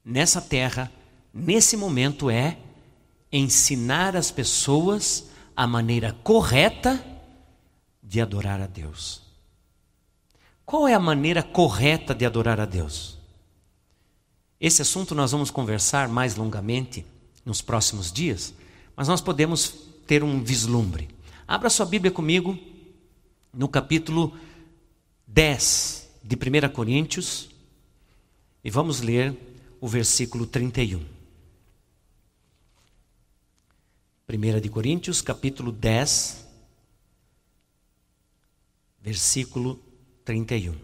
nessa 0.05 0.43
terra, 0.43 0.93
nesse 1.33 1.75
momento, 1.75 2.29
é 2.29 2.59
ensinar 3.33 4.15
as 4.15 4.31
pessoas 4.31 5.25
a 5.57 5.67
maneira 5.67 6.15
correta 6.23 7.03
de 8.03 8.21
adorar 8.21 8.61
a 8.61 8.67
Deus. 8.67 9.23
Qual 10.67 10.87
é 10.87 10.93
a 10.93 11.01
maneira 11.01 11.43
correta 11.43 12.15
de 12.15 12.27
adorar 12.27 12.61
a 12.61 12.67
Deus? 12.67 13.17
Esse 14.61 14.83
assunto 14.83 15.15
nós 15.15 15.33
vamos 15.33 15.51
conversar 15.51 16.11
mais 16.11 16.37
longamente 16.37 17.07
nos 17.43 17.63
próximos 17.63 18.13
dias, 18.13 18.53
mas 18.95 19.09
nós 19.09 19.23
podemos 19.23 19.73
ter 20.07 20.23
um 20.23 20.45
vislumbre. 20.45 21.09
Abra 21.49 21.71
sua 21.71 21.87
Bíblia 21.87 22.13
comigo 22.13 22.71
no 23.53 23.69
capítulo 23.69 24.33
10 25.27 26.11
de 26.23 26.37
1 26.37 26.73
Coríntios 26.73 27.51
e 28.65 28.71
vamos 28.71 29.01
ler 29.01 29.37
o 29.81 29.89
versículo 29.89 30.47
31. 30.47 31.05
1 34.29 34.61
de 34.61 34.69
Coríntios, 34.71 35.21
capítulo 35.21 35.71
10, 35.71 36.49
versículo 39.01 39.79
31. 40.25 40.75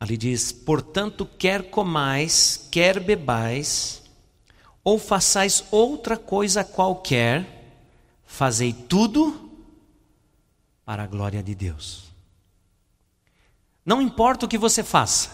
Ali 0.00 0.16
diz: 0.16 0.52
Portanto, 0.52 1.26
quer 1.38 1.70
comais, 1.70 2.68
quer 2.72 2.98
bebais, 2.98 4.01
ou 4.84 4.98
façais 4.98 5.64
outra 5.70 6.16
coisa 6.16 6.64
qualquer, 6.64 7.78
fazei 8.24 8.72
tudo 8.72 9.50
para 10.84 11.04
a 11.04 11.06
glória 11.06 11.42
de 11.42 11.54
Deus. 11.54 12.04
Não 13.84 14.00
importa 14.00 14.46
o 14.46 14.48
que 14.48 14.58
você 14.58 14.82
faça, 14.82 15.30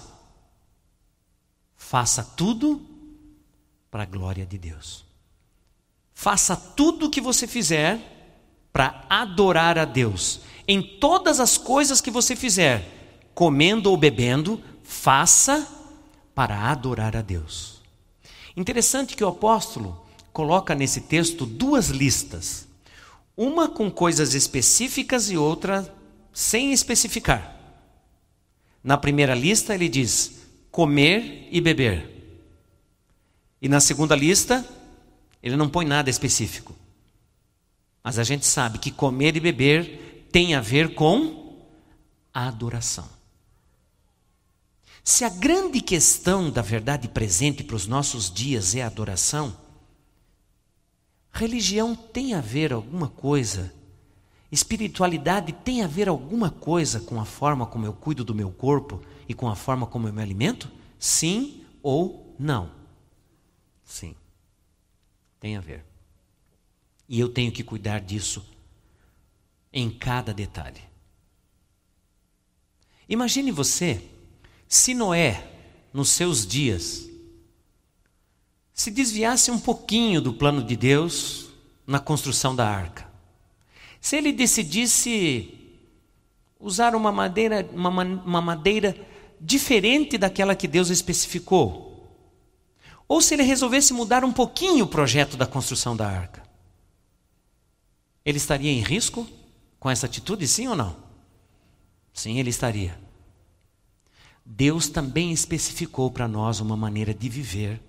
faça 1.77 2.23
tudo 2.23 2.81
para 3.91 4.03
a 4.03 4.07
glória 4.07 4.47
de 4.47 4.59
Deus. 4.59 5.05
Faça 6.15 6.57
tudo 6.57 7.07
o 7.07 7.11
que 7.11 7.21
você 7.21 7.47
fizer 7.47 8.01
para 8.73 9.05
adorar 9.09 9.79
a 9.79 9.85
Deus. 9.85 10.41
Em 10.67 10.83
todas 10.83 11.41
as 11.41 11.57
coisas 11.57 12.01
que 12.01 12.11
você 12.11 12.35
fizer, 12.35 13.31
comendo 13.35 13.91
ou 13.91 13.97
bebendo, 13.97 14.63
faça 14.83 15.67
para 16.35 16.71
adorar 16.71 17.17
a 17.17 17.23
Deus. 17.23 17.78
Interessante 18.59 19.15
que 19.15 19.23
o 19.23 19.29
apóstolo 19.29 20.05
coloca 20.33 20.75
nesse 20.75 21.03
texto 21.03 21.47
duas 21.47 21.91
listas. 21.91 22.67
Uma 23.37 23.69
com 23.69 23.89
coisas 23.89 24.35
específicas 24.35 25.31
e 25.31 25.37
outra 25.37 25.95
sem 26.33 26.73
especificar. 26.73 27.57
Na 28.83 28.99
primeira 28.99 29.33
lista 29.33 29.77
ele 29.77 29.89
diz 29.89 30.41
comer 30.73 31.47
e 31.53 31.61
beber. 31.61 32.11
E 33.63 33.69
na 33.69 33.79
segunda 33.79 34.17
lista, 34.17 34.69
ele 35.41 35.55
não 35.55 35.69
põe 35.69 35.87
nada 35.87 36.11
específico. 36.11 36.75
Mas 38.03 38.19
a 38.19 38.25
gente 38.25 38.45
sabe 38.45 38.81
que 38.81 38.91
comer 38.91 39.37
e 39.37 39.41
beber 39.41 40.27
tem 40.33 40.57
a 40.57 40.61
ver 40.61 40.97
com 40.97 41.63
adoração. 42.35 43.18
Se 45.05 45.25
a 45.25 45.29
grande 45.29 45.81
questão 45.81 46.51
da 46.51 46.63
verdade 46.63 47.09
presente 47.09 47.63
para 47.65 47.77
os 47.77 47.87
nossos 47.87 48.31
dias 48.31 48.75
é 48.75 48.83
a 48.83 48.87
adoração, 48.87 49.57
religião 51.33 51.95
tem 51.95 52.35
a 52.35 52.41
ver 52.41 52.73
alguma 52.73 53.09
coisa, 53.09 53.73
espiritualidade 54.51 55.53
tem 55.53 55.83
a 55.83 55.87
ver 55.87 56.09
alguma 56.09 56.51
coisa 56.51 57.01
com 57.01 57.21
a 57.21 57.25
forma 57.25 57.67
como 57.67 57.87
eu 57.87 57.93
cuido 57.93 58.25
do 58.25 58.35
meu 58.35 58.51
corpo 58.51 59.01
e 59.29 59.35
com 59.35 59.49
a 59.49 59.57
forma 59.57 59.87
como 59.87 60.09
eu 60.09 60.13
me 60.13 60.23
alimento? 60.23 60.71
Sim 60.99 61.65
ou 61.83 62.35
não? 62.39 62.71
Sim, 63.85 64.15
tem 65.41 65.57
a 65.57 65.61
ver. 65.61 65.85
E 67.09 67.19
eu 67.19 67.29
tenho 67.29 67.51
que 67.51 67.65
cuidar 67.65 68.01
disso 68.01 68.45
em 69.73 69.91
cada 69.91 70.35
detalhe. 70.35 70.83
Imagine 73.09 73.51
você 73.51 74.03
se 74.69 74.93
Noé, 74.95 75.51
nos 75.93 76.11
seus 76.11 76.47
dias, 76.47 77.09
se 78.75 78.91
desviasse 78.91 79.51
um 79.51 79.59
pouquinho 79.59 80.21
do 80.21 80.35
plano 80.35 80.63
de 80.63 80.77
Deus 80.77 81.49
na 81.87 81.99
construção 81.99 82.55
da 82.55 82.69
arca. 82.69 83.09
Se 84.01 84.17
ele 84.17 84.33
decidisse 84.33 85.55
usar 86.61 86.95
uma 86.95 87.11
madeira, 87.11 87.69
uma, 87.73 87.91
uma 87.91 88.41
madeira 88.41 88.95
diferente 89.41 90.19
daquela 90.19 90.55
que 90.55 90.69
Deus 90.69 90.91
especificou, 90.91 91.89
ou 93.09 93.23
se 93.23 93.35
ele 93.35 93.43
resolvesse 93.43 93.95
mudar 93.95 94.23
um 94.23 94.33
pouquinho 94.33 94.85
o 94.85 94.89
projeto 94.89 95.37
da 95.37 95.47
construção 95.47 95.97
da 95.97 96.07
arca. 96.07 96.47
Ele 98.25 98.37
estaria 98.37 98.71
em 98.71 98.81
risco 98.81 99.27
com 99.81 99.89
essa 99.89 100.05
atitude, 100.05 100.47
sim 100.47 100.69
ou 100.69 100.77
não? 100.77 100.95
Sim, 102.13 102.39
ele 102.39 102.51
estaria. 102.51 103.08
Deus 104.51 104.89
também 104.89 105.31
especificou 105.31 106.11
para 106.11 106.27
nós 106.27 106.59
uma 106.59 106.75
maneira 106.75 107.13
de 107.13 107.29
viver, 107.29 107.83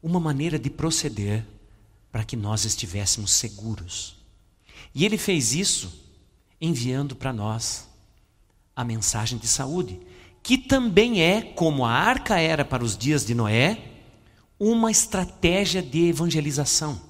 uma 0.00 0.20
maneira 0.20 0.56
de 0.56 0.70
proceder 0.70 1.44
para 2.12 2.24
que 2.24 2.36
nós 2.36 2.64
estivéssemos 2.64 3.32
seguros. 3.32 4.16
E 4.94 5.04
ele 5.04 5.18
fez 5.18 5.52
isso 5.52 5.92
enviando 6.60 7.16
para 7.16 7.32
nós 7.32 7.88
a 8.76 8.84
mensagem 8.84 9.36
de 9.36 9.48
saúde, 9.48 9.98
que 10.40 10.56
também 10.56 11.20
é, 11.20 11.42
como 11.42 11.84
a 11.84 11.90
arca 11.90 12.38
era 12.38 12.64
para 12.64 12.84
os 12.84 12.96
dias 12.96 13.26
de 13.26 13.34
Noé, 13.34 13.90
uma 14.60 14.88
estratégia 14.88 15.82
de 15.82 16.06
evangelização. 16.06 17.00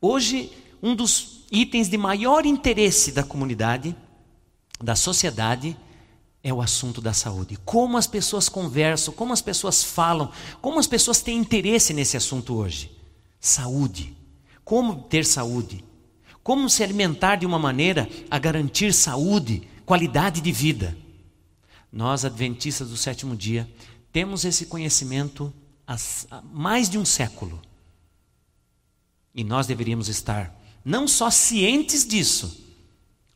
Hoje, 0.00 0.50
um 0.82 0.96
dos 0.96 1.44
itens 1.52 1.88
de 1.88 1.96
maior 1.96 2.44
interesse 2.44 3.12
da 3.12 3.22
comunidade, 3.22 3.94
da 4.82 4.96
sociedade, 4.96 5.76
é 6.48 6.54
o 6.54 6.62
assunto 6.62 7.00
da 7.00 7.12
saúde. 7.12 7.58
Como 7.64 7.96
as 7.96 8.06
pessoas 8.06 8.48
conversam, 8.48 9.12
como 9.12 9.32
as 9.32 9.42
pessoas 9.42 9.84
falam, 9.84 10.30
como 10.60 10.78
as 10.78 10.86
pessoas 10.86 11.20
têm 11.20 11.38
interesse 11.38 11.92
nesse 11.92 12.16
assunto 12.16 12.54
hoje. 12.54 12.90
Saúde. 13.40 14.16
Como 14.64 15.02
ter 15.02 15.24
saúde? 15.24 15.84
Como 16.42 16.68
se 16.68 16.82
alimentar 16.82 17.36
de 17.36 17.46
uma 17.46 17.58
maneira 17.58 18.08
a 18.30 18.38
garantir 18.38 18.92
saúde, 18.94 19.68
qualidade 19.84 20.40
de 20.40 20.50
vida? 20.50 20.96
Nós, 21.92 22.24
adventistas 22.24 22.88
do 22.88 22.96
sétimo 22.96 23.36
dia, 23.36 23.70
temos 24.12 24.44
esse 24.44 24.66
conhecimento 24.66 25.52
há 25.86 25.96
mais 26.52 26.88
de 26.88 26.98
um 26.98 27.04
século. 27.04 27.60
E 29.34 29.44
nós 29.44 29.66
deveríamos 29.66 30.08
estar 30.08 30.58
não 30.84 31.06
só 31.06 31.30
cientes 31.30 32.06
disso, 32.06 32.64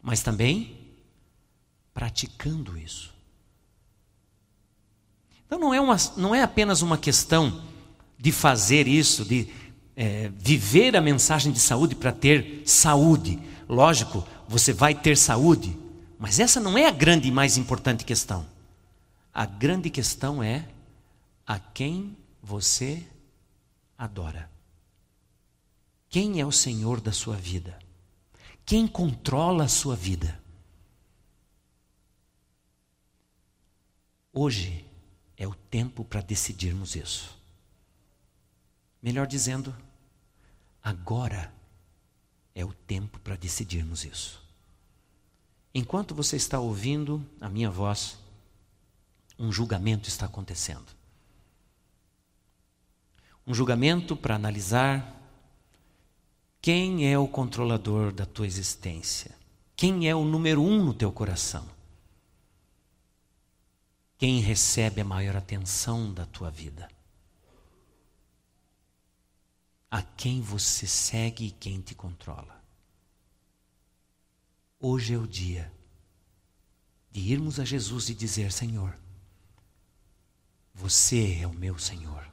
mas 0.03 0.23
também 0.23 0.82
praticando 1.93 2.79
isso. 2.79 3.13
Então 5.47 5.59
não 5.59 5.75
é, 5.75 5.81
uma, 5.81 5.97
não 6.17 6.35
é 6.35 6.43
apenas 6.43 6.81
uma 6.81 6.97
questão 6.97 7.63
de 8.19 8.33
fazer 8.33 8.89
isso, 8.89 9.25
de 9.25 9.49
é, 9.95 10.31
viver 10.37 10.97
a 10.97 11.01
mensagem 11.01 11.53
de 11.53 11.59
saúde 11.59 11.95
para 11.95 12.13
ter 12.13 12.63
saúde. 12.65 13.39
Lógico, 13.69 14.27
você 14.49 14.73
vai 14.73 14.95
ter 14.95 15.17
saúde, 15.17 15.77
mas 16.19 16.41
essa 16.41 16.61
não 16.61 16.79
é 16.79 16.87
a 16.87 16.91
grande 16.91 17.29
e 17.29 17.33
mais 17.33 17.57
importante 17.57 18.05
questão. 18.05 18.47
A 19.33 19.45
grande 19.45 19.91
questão 19.91 20.43
é 20.43 20.67
a 21.47 21.59
quem 21.59 22.17
você 22.43 23.03
adora. 23.97 24.51
Quem 26.09 26.41
é 26.41 26.47
o 26.47 26.53
Senhor 26.53 27.01
da 27.01 27.13
sua 27.13 27.37
vida? 27.37 27.79
Quem 28.65 28.87
controla 28.87 29.65
a 29.65 29.69
sua 29.69 29.97
vida? 29.97 30.42
Hoje 34.33 34.85
é 35.37 35.47
o 35.47 35.55
tempo 35.55 36.05
para 36.05 36.23
decidirmos 36.23 36.97
isso. 36.97 37.37
Melhor 39.03 39.27
dizendo, 39.27 39.77
agora 40.83 41.53
é 42.55 42.65
o 42.65 42.73
tempo 42.73 43.19
para 43.19 43.37
decidirmos 43.37 44.05
isso. 44.05 44.43
Enquanto 45.75 46.15
você 46.15 46.37
está 46.37 46.59
ouvindo 46.59 47.25
a 47.41 47.49
minha 47.49 47.71
voz, 47.71 48.19
um 49.39 49.53
julgamento 49.53 50.09
está 50.09 50.27
acontecendo. 50.27 50.87
Um 53.47 53.53
julgamento 53.53 54.17
para 54.17 54.37
analisar 54.37 55.21
quem 56.61 57.13
é 57.13 57.19
o 57.19 57.27
controlador 57.27 58.13
da 58.13 58.25
tua 58.25 58.47
existência, 58.47 59.35
quem 59.75 60.09
é 60.09 60.15
o 60.15 60.25
número 60.25 60.63
um 60.63 60.85
no 60.85 60.95
teu 60.95 61.11
coração, 61.11 61.67
quem 64.23 64.39
recebe 64.39 65.01
a 65.01 65.05
maior 65.05 65.35
atenção 65.35 66.15
da 66.15 66.25
tua 66.25 66.49
vida. 66.49 66.89
a 69.91 70.01
quem 70.01 70.41
você 70.41 70.87
segue 70.87 71.49
e 71.49 71.51
quem 71.51 71.81
te 71.81 71.93
controla. 71.93 72.65
Hoje 74.79 75.13
é 75.13 75.19
o 75.19 75.27
dia 75.27 75.71
de 77.11 77.21
irmos 77.21 77.59
a 77.59 77.65
Jesus 77.65 78.11
e 78.11 78.15
dizer: 78.15 78.53
Senhor, 78.53 78.97
você 80.73 81.41
é 81.41 81.47
o 81.47 81.53
meu 81.53 81.77
Senhor. 81.77 82.25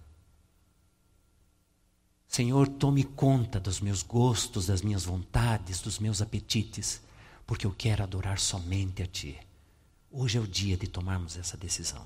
Senhor, 2.28 2.68
tome 2.68 3.04
conta 3.04 3.60
dos 3.60 3.82
meus 3.82 4.04
gostos, 4.04 4.68
das 4.68 4.84
minhas 4.84 5.06
vontades, 5.06 5.82
dos 5.82 5.98
meus 5.98 6.22
apetites, 6.22 7.02
porque 7.48 7.66
eu 7.66 7.74
quero 7.74 8.04
adorar 8.04 8.40
somente 8.40 9.02
a 9.02 9.08
Ti. 9.08 9.49
Hoje 10.12 10.38
é 10.38 10.42
o 10.42 10.48
dia 10.48 10.76
de 10.76 10.88
tomarmos 10.88 11.38
essa 11.38 11.56
decisão. 11.56 12.06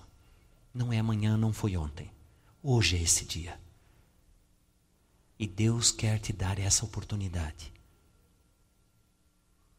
Não 0.74 0.92
é 0.92 1.00
amanhã, 1.00 1.38
não 1.38 1.54
foi 1.54 1.78
ontem. 1.78 2.12
Hoje 2.62 2.98
é 2.98 3.02
esse 3.02 3.24
dia. 3.24 3.60
E 5.40 5.48
Deus 5.48 5.92
quer 5.92 6.20
te 6.20 6.34
dar 6.34 6.60
essa 6.60 6.84
oportunidade. 6.84 7.72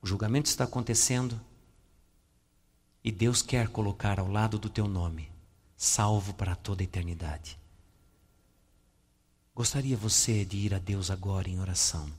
O 0.00 0.06
julgamento 0.06 0.48
está 0.48 0.64
acontecendo 0.64 1.38
e 3.02 3.12
Deus 3.12 3.42
quer 3.42 3.68
colocar 3.68 4.18
ao 4.18 4.28
lado 4.28 4.58
do 4.58 4.70
teu 4.70 4.88
nome, 4.88 5.30
salvo 5.76 6.32
para 6.32 6.56
toda 6.56 6.82
a 6.82 6.84
eternidade. 6.84 7.58
Gostaria 9.54 9.96
você 9.96 10.44
de 10.44 10.56
ir 10.56 10.74
a 10.74 10.78
Deus 10.78 11.10
agora 11.10 11.48
em 11.48 11.60
oração 11.60 12.10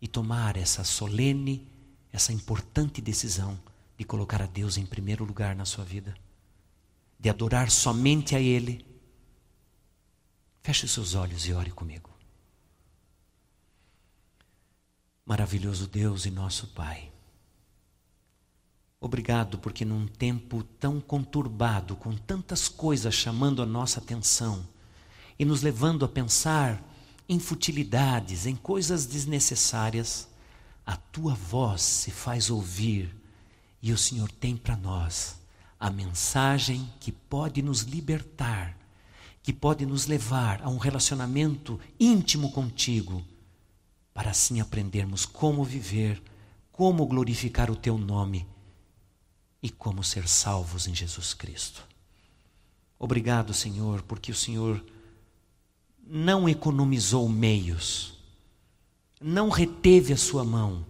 e 0.00 0.06
tomar 0.06 0.56
essa 0.56 0.84
solene, 0.84 1.66
essa 2.12 2.32
importante 2.32 3.00
decisão 3.00 3.58
de 3.98 4.04
colocar 4.04 4.40
a 4.40 4.46
Deus 4.46 4.78
em 4.78 4.86
primeiro 4.86 5.24
lugar 5.24 5.56
na 5.56 5.64
sua 5.64 5.84
vida, 5.84 6.14
de 7.18 7.28
adorar 7.28 7.68
somente 7.68 8.36
a 8.36 8.40
Ele. 8.40 8.86
Feche 10.62 10.84
os 10.84 10.92
seus 10.92 11.16
olhos 11.16 11.46
e 11.46 11.52
ore 11.52 11.72
comigo. 11.72 12.08
Maravilhoso 15.26 15.88
Deus 15.88 16.26
e 16.26 16.30
nosso 16.30 16.68
Pai. 16.68 17.10
Obrigado 19.00 19.58
porque 19.58 19.84
num 19.84 20.06
tempo 20.06 20.62
tão 20.62 21.00
conturbado, 21.00 21.96
com 21.96 22.16
tantas 22.16 22.68
coisas 22.68 23.14
chamando 23.14 23.62
a 23.62 23.66
nossa 23.66 23.98
atenção, 23.98 24.66
e 25.36 25.44
nos 25.44 25.60
levando 25.60 26.04
a 26.04 26.08
pensar 26.08 26.82
em 27.28 27.38
futilidades, 27.38 28.46
em 28.46 28.54
coisas 28.54 29.06
desnecessárias, 29.06 30.28
a 30.86 30.96
tua 30.96 31.34
voz 31.34 31.82
se 31.82 32.10
faz 32.10 32.48
ouvir 32.48 33.17
e 33.80 33.92
o 33.92 33.98
Senhor 33.98 34.30
tem 34.30 34.56
para 34.56 34.76
nós 34.76 35.38
a 35.78 35.90
mensagem 35.90 36.92
que 36.98 37.12
pode 37.12 37.62
nos 37.62 37.82
libertar, 37.82 38.76
que 39.42 39.52
pode 39.52 39.86
nos 39.86 40.06
levar 40.06 40.60
a 40.62 40.68
um 40.68 40.76
relacionamento 40.76 41.78
íntimo 41.98 42.50
contigo, 42.50 43.24
para 44.12 44.30
assim 44.30 44.60
aprendermos 44.60 45.24
como 45.24 45.62
viver, 45.62 46.20
como 46.72 47.06
glorificar 47.06 47.70
o 47.70 47.76
teu 47.76 47.96
nome 47.96 48.46
e 49.62 49.70
como 49.70 50.02
ser 50.02 50.26
salvos 50.26 50.88
em 50.88 50.94
Jesus 50.94 51.32
Cristo. 51.32 51.86
Obrigado, 52.98 53.54
Senhor, 53.54 54.02
porque 54.02 54.32
o 54.32 54.34
Senhor 54.34 54.84
não 56.04 56.48
economizou 56.48 57.28
meios, 57.28 58.18
não 59.20 59.48
reteve 59.48 60.12
a 60.12 60.16
sua 60.16 60.44
mão, 60.44 60.84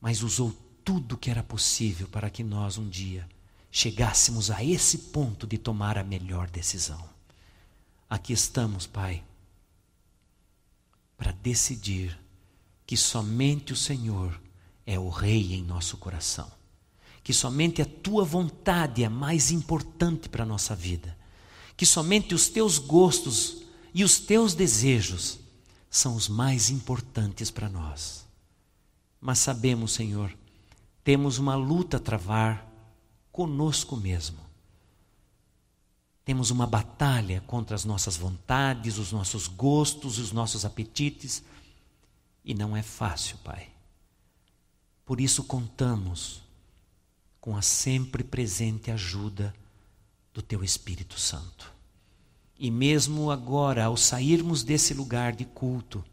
mas 0.00 0.22
usou 0.22 0.54
tudo 0.90 1.16
que 1.16 1.30
era 1.30 1.44
possível 1.44 2.08
para 2.08 2.28
que 2.28 2.42
nós 2.42 2.76
um 2.76 2.88
dia 2.88 3.24
chegássemos 3.70 4.50
a 4.50 4.64
esse 4.64 4.98
ponto 4.98 5.46
de 5.46 5.56
tomar 5.56 5.96
a 5.96 6.02
melhor 6.02 6.50
decisão. 6.50 7.08
Aqui 8.08 8.32
estamos, 8.32 8.88
Pai, 8.88 9.22
para 11.16 11.30
decidir 11.30 12.18
que 12.84 12.96
somente 12.96 13.72
o 13.72 13.76
Senhor 13.76 14.36
é 14.84 14.98
o 14.98 15.08
Rei 15.08 15.54
em 15.54 15.62
nosso 15.62 15.96
coração, 15.96 16.50
que 17.22 17.32
somente 17.32 17.80
a 17.80 17.86
tua 17.86 18.24
vontade 18.24 19.04
é 19.04 19.08
mais 19.08 19.52
importante 19.52 20.28
para 20.28 20.42
a 20.42 20.46
nossa 20.46 20.74
vida, 20.74 21.16
que 21.76 21.86
somente 21.86 22.34
os 22.34 22.48
teus 22.48 22.78
gostos 22.78 23.62
e 23.94 24.02
os 24.02 24.18
teus 24.18 24.54
desejos 24.54 25.38
são 25.88 26.16
os 26.16 26.26
mais 26.26 26.68
importantes 26.68 27.48
para 27.48 27.68
nós. 27.68 28.26
Mas 29.20 29.38
sabemos, 29.38 29.92
Senhor, 29.92 30.36
temos 31.02 31.38
uma 31.38 31.54
luta 31.54 31.96
a 31.96 32.00
travar 32.00 32.66
conosco 33.32 33.96
mesmo. 33.96 34.38
Temos 36.24 36.50
uma 36.50 36.66
batalha 36.66 37.40
contra 37.46 37.74
as 37.74 37.84
nossas 37.84 38.16
vontades, 38.16 38.98
os 38.98 39.10
nossos 39.10 39.46
gostos, 39.46 40.18
os 40.18 40.32
nossos 40.32 40.64
apetites, 40.64 41.42
e 42.44 42.54
não 42.54 42.76
é 42.76 42.82
fácil, 42.82 43.38
Pai. 43.38 43.68
Por 45.04 45.20
isso 45.20 45.42
contamos 45.44 46.42
com 47.40 47.56
a 47.56 47.62
sempre 47.62 48.22
presente 48.22 48.90
ajuda 48.90 49.54
do 50.32 50.42
Teu 50.42 50.62
Espírito 50.62 51.18
Santo. 51.18 51.72
E 52.58 52.70
mesmo 52.70 53.30
agora, 53.30 53.86
ao 53.86 53.96
sairmos 53.96 54.62
desse 54.62 54.92
lugar 54.92 55.32
de 55.32 55.46
culto, 55.46 56.04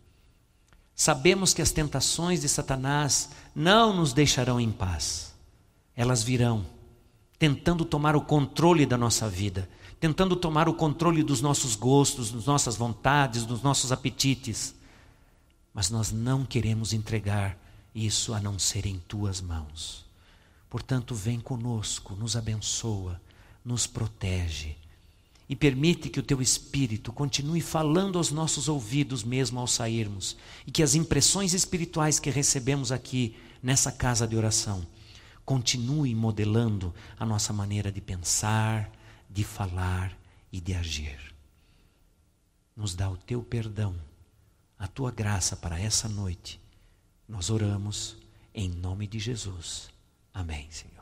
sabemos 0.98 1.54
que 1.54 1.62
as 1.62 1.72
tentações 1.72 2.42
de 2.42 2.50
Satanás 2.50 3.30
não 3.56 3.96
nos 3.96 4.14
deixarão 4.14 4.60
em 4.60 4.72
paz. 4.72 5.36
Elas 5.96 6.24
virão, 6.24 6.66
tentando 7.38 7.86
tomar 7.86 8.16
o 8.16 8.22
controle 8.22 8.84
da 8.84 8.98
nossa 8.98 9.30
vida, 9.30 9.70
tentando 10.00 10.36
tomar 10.36 10.68
o 10.68 10.74
controle 10.74 11.22
dos 11.22 11.40
nossos 11.40 11.76
gostos, 11.76 12.32
das 12.32 12.46
nossas 12.46 12.76
vontades, 12.76 13.46
dos 13.46 13.62
nossos 13.62 13.92
apetites. 13.92 14.74
Mas 15.72 15.92
nós 15.92 16.12
não 16.12 16.44
queremos 16.44 16.94
entregar 16.94 17.56
isso 17.94 18.34
a 18.34 18.40
não 18.40 18.58
ser 18.58 18.88
em 18.88 18.98
tuas 19.08 19.40
mãos. 19.40 20.04
Portanto, 20.68 21.14
vem 21.14 21.40
conosco, 21.40 22.16
nos 22.16 22.36
abençoa, 22.36 23.22
nos 23.64 23.86
protege 23.86 24.76
e 25.50 25.56
permite 25.56 26.10
que 26.10 26.20
o 26.20 26.24
teu 26.24 26.42
espírito 26.42 27.14
continue 27.14 27.62
falando 27.62 28.18
aos 28.18 28.32
nossos 28.32 28.68
ouvidos 28.68 29.24
mesmo 29.24 29.60
ao 29.60 29.68
sairmos 29.68 30.36
e 30.66 30.72
que 30.72 30.84
as 30.84 30.94
impressões 30.94 31.54
espirituais 31.54 32.20
que 32.20 32.30
recebemos 32.30 32.92
aqui 32.92 33.36
nessa 33.64 33.92
casa 33.92 34.28
de 34.28 34.36
oração 34.36 34.86
continuem 35.46 36.14
modelando 36.14 36.94
a 37.18 37.26
nossa 37.26 37.54
maneira 37.54 37.90
de 37.90 38.02
pensar, 38.02 38.92
de 39.30 39.46
falar 39.46 40.18
e 40.52 40.60
de 40.60 40.74
agir. 40.74 41.34
Nos 42.76 42.94
dá 42.94 43.10
o 43.10 43.16
teu 43.16 43.42
perdão, 43.42 43.96
a 44.78 44.88
tua 44.88 45.10
graça 45.10 45.56
para 45.56 45.80
essa 45.80 46.10
noite. 46.10 46.60
Nós 47.28 47.50
oramos 47.50 48.18
em 48.54 48.68
nome 48.68 49.08
de 49.08 49.20
Jesus. 49.20 49.90
Amém, 50.34 50.68
Senhor. 50.70 50.97